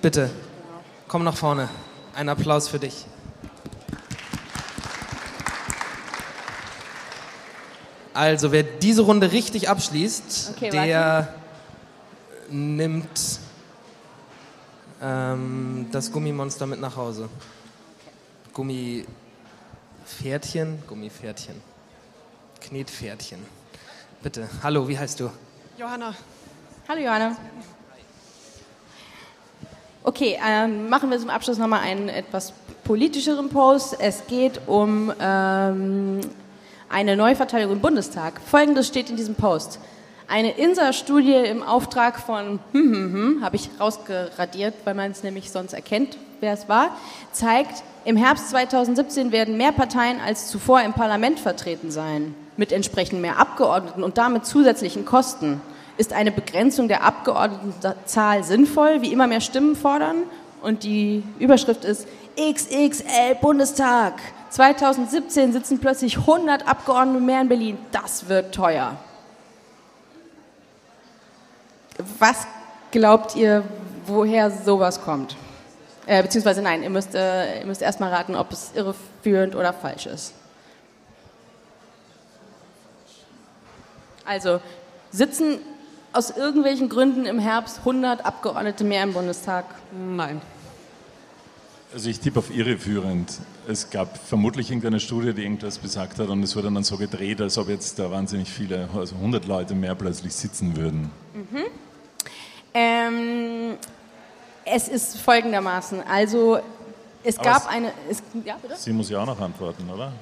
[0.00, 0.30] bitte,
[1.08, 1.68] komm nach vorne.
[2.14, 3.04] Ein Applaus für dich.
[8.14, 11.34] Also, wer diese Runde richtig abschließt, Okay, der
[12.48, 13.40] nimmt
[15.02, 17.28] ähm, das Gummimonster mit nach Hause.
[20.10, 21.54] Gummipferdchen, Gummipferdchen.
[22.60, 23.38] Knetpferdchen.
[24.22, 25.30] Bitte, hallo, wie heißt du?
[25.78, 26.14] Johanna.
[26.88, 27.36] Hallo Johanna.
[30.02, 32.52] Okay, ähm, machen wir zum Abschluss nochmal einen etwas
[32.84, 33.96] politischeren Post.
[34.00, 36.20] Es geht um ähm,
[36.88, 38.40] eine Neuverteilung im Bundestag.
[38.40, 39.78] Folgendes steht in diesem Post.
[40.28, 45.50] Eine INSA-Studie im Auftrag von, hm, hm, hm, habe ich rausgeradiert, weil man es nämlich
[45.50, 46.90] sonst erkennt, wer es war,
[47.32, 53.20] zeigt, im Herbst 2017 werden mehr Parteien als zuvor im Parlament vertreten sein, mit entsprechend
[53.20, 55.60] mehr Abgeordneten und damit zusätzlichen Kosten.
[55.98, 60.22] Ist eine Begrenzung der Abgeordnetenzahl sinnvoll, wie immer mehr Stimmen fordern?
[60.62, 62.06] Und die Überschrift ist
[62.38, 64.14] XXL Bundestag.
[64.48, 67.78] 2017 sitzen plötzlich 100 Abgeordnete mehr in Berlin.
[67.92, 68.96] Das wird teuer.
[72.18, 72.46] Was
[72.90, 73.62] glaubt ihr,
[74.06, 75.36] woher sowas kommt?
[76.10, 80.06] Äh, beziehungsweise nein, ihr müsst, äh, ihr müsst erstmal raten, ob es irreführend oder falsch
[80.06, 80.34] ist.
[84.24, 84.60] Also
[85.12, 85.60] sitzen
[86.12, 89.66] aus irgendwelchen Gründen im Herbst 100 Abgeordnete mehr im Bundestag?
[89.92, 90.42] Nein.
[91.94, 93.38] Also ich tippe auf irreführend.
[93.68, 97.40] Es gab vermutlich irgendeine Studie, die irgendwas besagt hat und es wurde dann so gedreht,
[97.40, 101.12] als ob jetzt da wahnsinnig viele, also 100 Leute mehr plötzlich sitzen würden.
[101.34, 101.66] Mhm.
[102.74, 103.76] Ähm,
[104.70, 106.60] es ist folgendermaßen, also
[107.22, 108.76] es Aber gab es- eine, es, ja bitte?
[108.76, 110.12] Sie muss ja auch noch antworten, oder?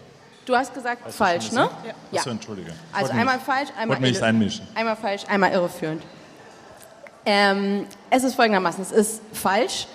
[0.47, 1.69] Du hast gesagt Hast du falsch, ne?
[2.11, 2.19] Ja.
[2.21, 2.71] Achso, entschuldige.
[2.93, 4.67] Also Wollte mich- einmal falsch, einmal irre- einmischen.
[4.75, 6.03] Einmal falsch, einmal irreführend.
[7.27, 9.87] Ähm, es ist folgendermaßen, es ist falsch.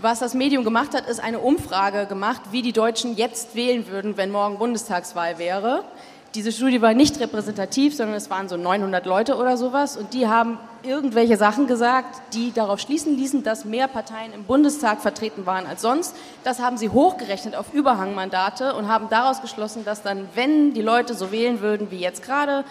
[0.00, 4.16] Was das Medium gemacht hat, ist eine Umfrage gemacht, wie die Deutschen jetzt wählen würden,
[4.16, 5.84] wenn morgen Bundestagswahl wäre.
[6.34, 10.26] Diese Studie war nicht repräsentativ, sondern es waren so 900 Leute oder sowas und die
[10.26, 15.66] haben irgendwelche Sachen gesagt, die darauf schließen ließen, dass mehr Parteien im Bundestag vertreten waren
[15.66, 16.16] als sonst.
[16.42, 21.12] Das haben sie hochgerechnet auf Überhangmandate und haben daraus geschlossen, dass dann, wenn die Leute
[21.12, 22.64] so wählen würden wie jetzt gerade,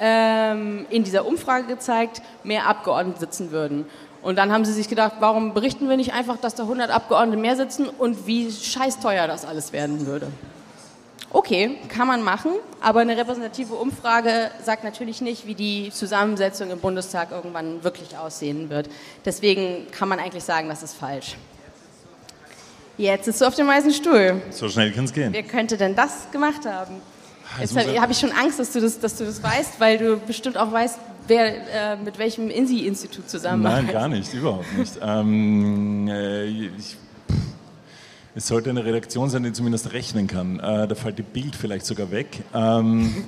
[0.00, 3.86] ähm, in dieser Umfrage gezeigt, mehr Abgeordnete sitzen würden.
[4.22, 7.40] Und dann haben sie sich gedacht, warum berichten wir nicht einfach, dass da 100 Abgeordnete
[7.40, 10.32] mehr sitzen und wie scheißteuer das alles werden würde.
[11.34, 16.78] Okay, kann man machen, aber eine repräsentative Umfrage sagt natürlich nicht, wie die Zusammensetzung im
[16.78, 18.88] Bundestag irgendwann wirklich aussehen wird.
[19.24, 21.34] Deswegen kann man eigentlich sagen, das ist falsch.
[22.98, 24.42] Jetzt sitzt du auf dem weißen Stuhl.
[24.50, 25.32] So schnell kann es gehen.
[25.32, 27.02] Wer könnte denn das gemacht haben?
[27.58, 29.98] Das Jetzt habe hab ich schon Angst, dass du, das, dass du das weißt, weil
[29.98, 33.86] du bestimmt auch weißt, wer äh, mit welchem INSI-Institut zusammenarbeitet.
[33.86, 35.00] Nein, gar nicht, überhaupt nicht.
[35.02, 36.96] Ähm, äh, ich,
[38.34, 40.58] es sollte eine Redaktion sein, die zumindest rechnen kann.
[40.58, 42.42] Äh, da fällt die Bild vielleicht sogar weg.
[42.52, 43.24] Ähm,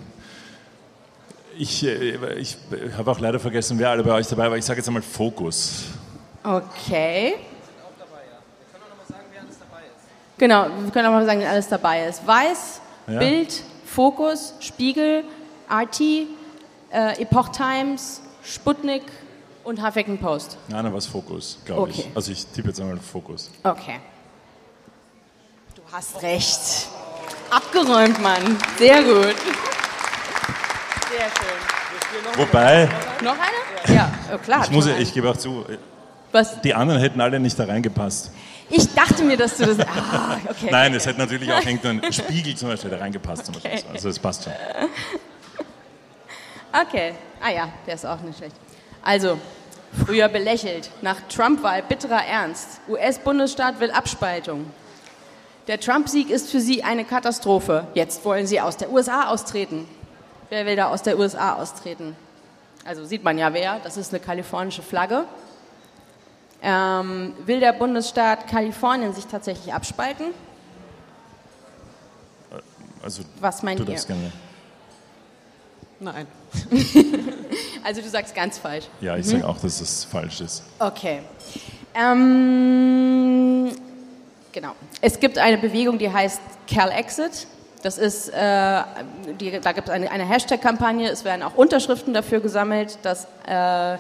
[1.57, 2.57] ich äh, ich
[2.97, 4.57] habe auch leider vergessen, wer alle bei euch dabei war.
[4.57, 5.85] Ich sage jetzt einmal Fokus.
[6.43, 7.35] Okay.
[10.39, 12.27] Genau, wir können auch mal sagen, wer alles dabei ist.
[12.27, 13.19] Weiß, Ja.
[13.19, 15.25] Bild, Fokus, Spiegel,
[15.71, 16.01] RT,
[16.93, 19.03] äh, Epoch Times, Sputnik
[19.65, 20.59] und Huffington Post.
[20.69, 22.01] Nein, da war es Fokus, glaube ich.
[22.01, 22.11] Okay.
[22.15, 23.51] Also ich tippe jetzt einmal Fokus.
[23.63, 23.99] Okay.
[25.89, 26.89] Du hast recht.
[27.49, 28.59] Abgeräumt, Mann.
[28.77, 29.37] Sehr gut.
[31.09, 32.37] Sehr schön.
[32.37, 32.89] Wobei,
[33.23, 33.95] Noch eine?
[33.95, 34.65] Ja, oh, klar.
[34.65, 35.65] ich, muss, ich gebe auch zu,
[36.33, 36.61] Was?
[36.61, 38.33] die anderen hätten alle nicht da reingepasst.
[38.69, 39.87] Ich dachte mir, dass du das.
[39.87, 40.69] Ah, okay.
[40.71, 43.47] Nein, es hätte natürlich auch irgendein Spiegel zum Beispiel da reingepasst.
[43.47, 43.73] Zum Beispiel.
[43.73, 43.85] Okay.
[43.93, 44.53] Also es passt schon.
[46.73, 47.15] Okay.
[47.41, 48.57] Ah ja, der ist auch nicht schlecht.
[49.03, 49.39] Also,
[50.05, 50.91] früher belächelt.
[51.01, 52.81] Nach Trump-Wahl bitterer Ernst.
[52.89, 54.67] US-Bundesstaat will Abspaltung.
[55.67, 57.87] Der Trump-Sieg ist für sie eine Katastrophe.
[57.95, 59.87] Jetzt wollen sie aus der USA austreten.
[60.49, 62.15] Wer will da aus der USA austreten?
[62.85, 63.81] Also sieht man ja wer.
[63.83, 65.25] Das ist eine kalifornische Flagge.
[66.63, 70.27] Ähm, will der Bundesstaat Kalifornien sich tatsächlich abspalten?
[73.03, 73.99] Also, Was meint du ihr?
[73.99, 74.33] gerne.
[76.01, 76.27] Nein.
[77.85, 78.87] Also du sagst ganz falsch.
[79.01, 79.31] Ja, ich Mhm.
[79.31, 80.65] sage auch, dass das falsch ist.
[80.81, 81.21] Okay.
[81.95, 83.71] Ähm,
[84.57, 84.73] genau.
[85.03, 87.47] Es gibt eine Bewegung, die heißt CalExit.
[87.83, 88.83] Das ist, äh,
[89.39, 91.11] die, da gibt es eine, eine Hashtag-Kampagne.
[91.11, 93.99] Es werden auch Unterschriften dafür gesammelt, dass äh,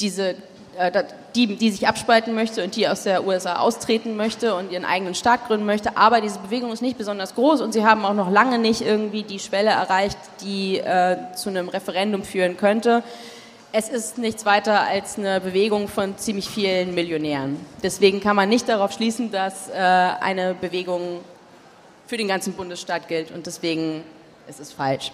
[0.00, 0.36] diese
[0.78, 1.04] äh,
[1.34, 5.16] die, die sich abspalten möchte und die aus der USA austreten möchte und ihren eigenen
[5.16, 5.96] Staat gründen möchte.
[5.96, 9.24] Aber diese Bewegung ist nicht besonders groß und sie haben auch noch lange nicht irgendwie
[9.24, 13.02] die Schwelle erreicht, die äh, zu einem Referendum führen könnte.
[13.76, 17.56] Es ist nichts weiter als eine Bewegung von ziemlich vielen Millionären.
[17.82, 21.24] Deswegen kann man nicht darauf schließen, dass äh, eine Bewegung
[22.06, 24.04] für den ganzen Bundesstaat gilt und deswegen
[24.46, 25.10] ist es falsch.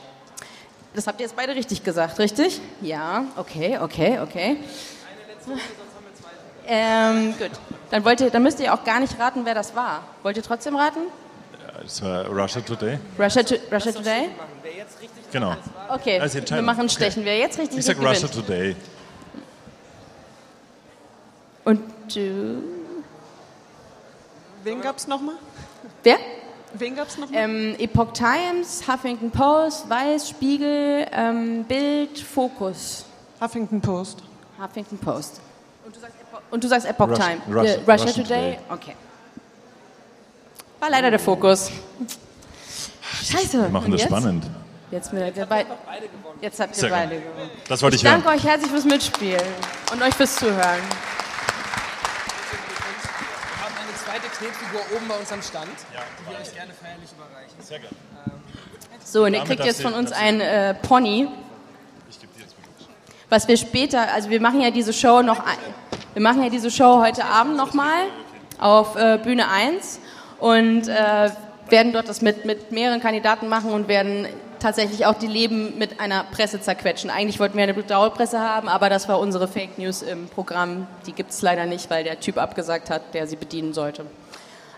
[0.93, 2.61] Das habt ihr jetzt beide richtig gesagt, richtig?
[2.83, 4.59] Ja, okay, okay, okay.
[6.67, 7.53] Ähm, gut.
[7.91, 10.03] Dann, wollt ihr, dann müsst ihr auch gar nicht raten, wer das war.
[10.23, 11.01] Wollt ihr trotzdem raten?
[11.83, 12.99] Das war Russia Today.
[13.19, 14.29] Russia, to, Russia Today?
[15.33, 15.57] Genau.
[15.89, 17.25] Okay, ist wir machen Stechen.
[17.25, 18.11] Wer jetzt richtig Ich sag gewinnt.
[18.23, 18.77] Russia Today.
[21.65, 21.81] Und
[22.15, 22.63] du?
[24.65, 25.37] Wen gab es nochmal?
[26.03, 26.17] Wer?
[26.75, 27.41] Wen gab es nochmal?
[27.43, 33.05] Ähm, Epoch Times, Huffington Post, Weiß, Spiegel, ähm, Bild, Focus.
[33.41, 34.23] Huffington Post.
[34.61, 35.41] Huffington Post.
[35.85, 37.41] Und du sagst Epoch, und du sagst Epoch Russia- Time.
[37.49, 38.53] Russia- Äh, Russia, Russia Today?
[38.53, 38.59] Today.
[38.71, 38.97] Okay.
[40.79, 41.71] War leider der Fokus.
[43.23, 43.63] Scheiße.
[43.63, 44.09] Wir machen das jetzt?
[44.11, 44.45] spannend.
[44.91, 45.67] Jetzt, wir, wir beid,
[46.41, 46.99] jetzt habt ihr Sehr gut.
[46.99, 47.51] beide gewonnen.
[47.69, 48.37] Das wollte ich danke hören.
[48.39, 49.41] euch herzlich fürs Mitspielen
[49.93, 50.59] und euch fürs Zuhören.
[50.59, 50.67] Wir
[53.63, 57.55] haben eine zweite Knetfigur oben bei uns am Stand, die wir euch gerne feierlich überreichen.
[57.61, 57.95] Sehr gerne.
[59.05, 61.29] So, und ihr kriegt jetzt von uns ein äh, Pony.
[63.29, 65.57] Was wir später, also wir machen ja diese Show noch, ein-
[66.15, 68.07] wir machen ja diese Show heute Abend nochmal
[68.59, 70.01] auf äh, Bühne 1
[70.41, 71.31] und äh,
[71.69, 74.27] werden dort das mit, mit mehreren Kandidaten machen und werden
[74.61, 77.11] tatsächlich auch die Leben mit einer Presse zerquetschen.
[77.11, 80.87] Eigentlich wollten wir eine Bedauerpresse haben, aber das war unsere Fake News im Programm.
[81.07, 84.07] Die gibt es leider nicht, weil der Typ abgesagt hat, der sie bedienen sollte.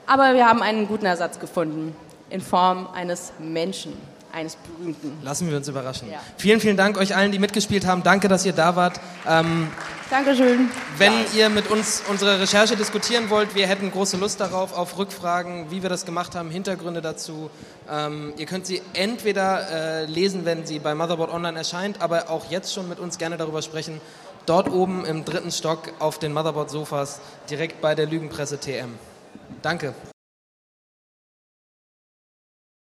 [0.07, 1.95] Aber wir haben einen guten Ersatz gefunden
[2.31, 3.93] in Form eines Menschen,
[4.33, 5.19] eines Berühmten.
[5.23, 6.11] Lassen wir uns überraschen.
[6.11, 6.21] Ja.
[6.37, 8.03] Vielen, vielen Dank euch allen, die mitgespielt haben.
[8.03, 9.01] Danke, dass ihr da wart.
[9.29, 9.69] Ähm,
[10.11, 10.69] Dankeschön.
[10.99, 15.71] wenn ihr mit uns unsere Recherche diskutieren wollt, wir hätten große Lust darauf, auf Rückfragen,
[15.71, 17.51] wie wir das gemacht haben, Hintergründe dazu.
[17.91, 22.51] Ähm, ihr könnt sie entweder äh, lesen, wenn sie bei Motherboard Online erscheint, aber auch
[22.51, 24.01] jetzt schon mit uns gerne darüber sprechen.
[24.47, 28.95] Dort oben im dritten Stock auf den Motherboard-Sofas, direkt bei der Lügenpresse TM.
[29.63, 29.95] Danke.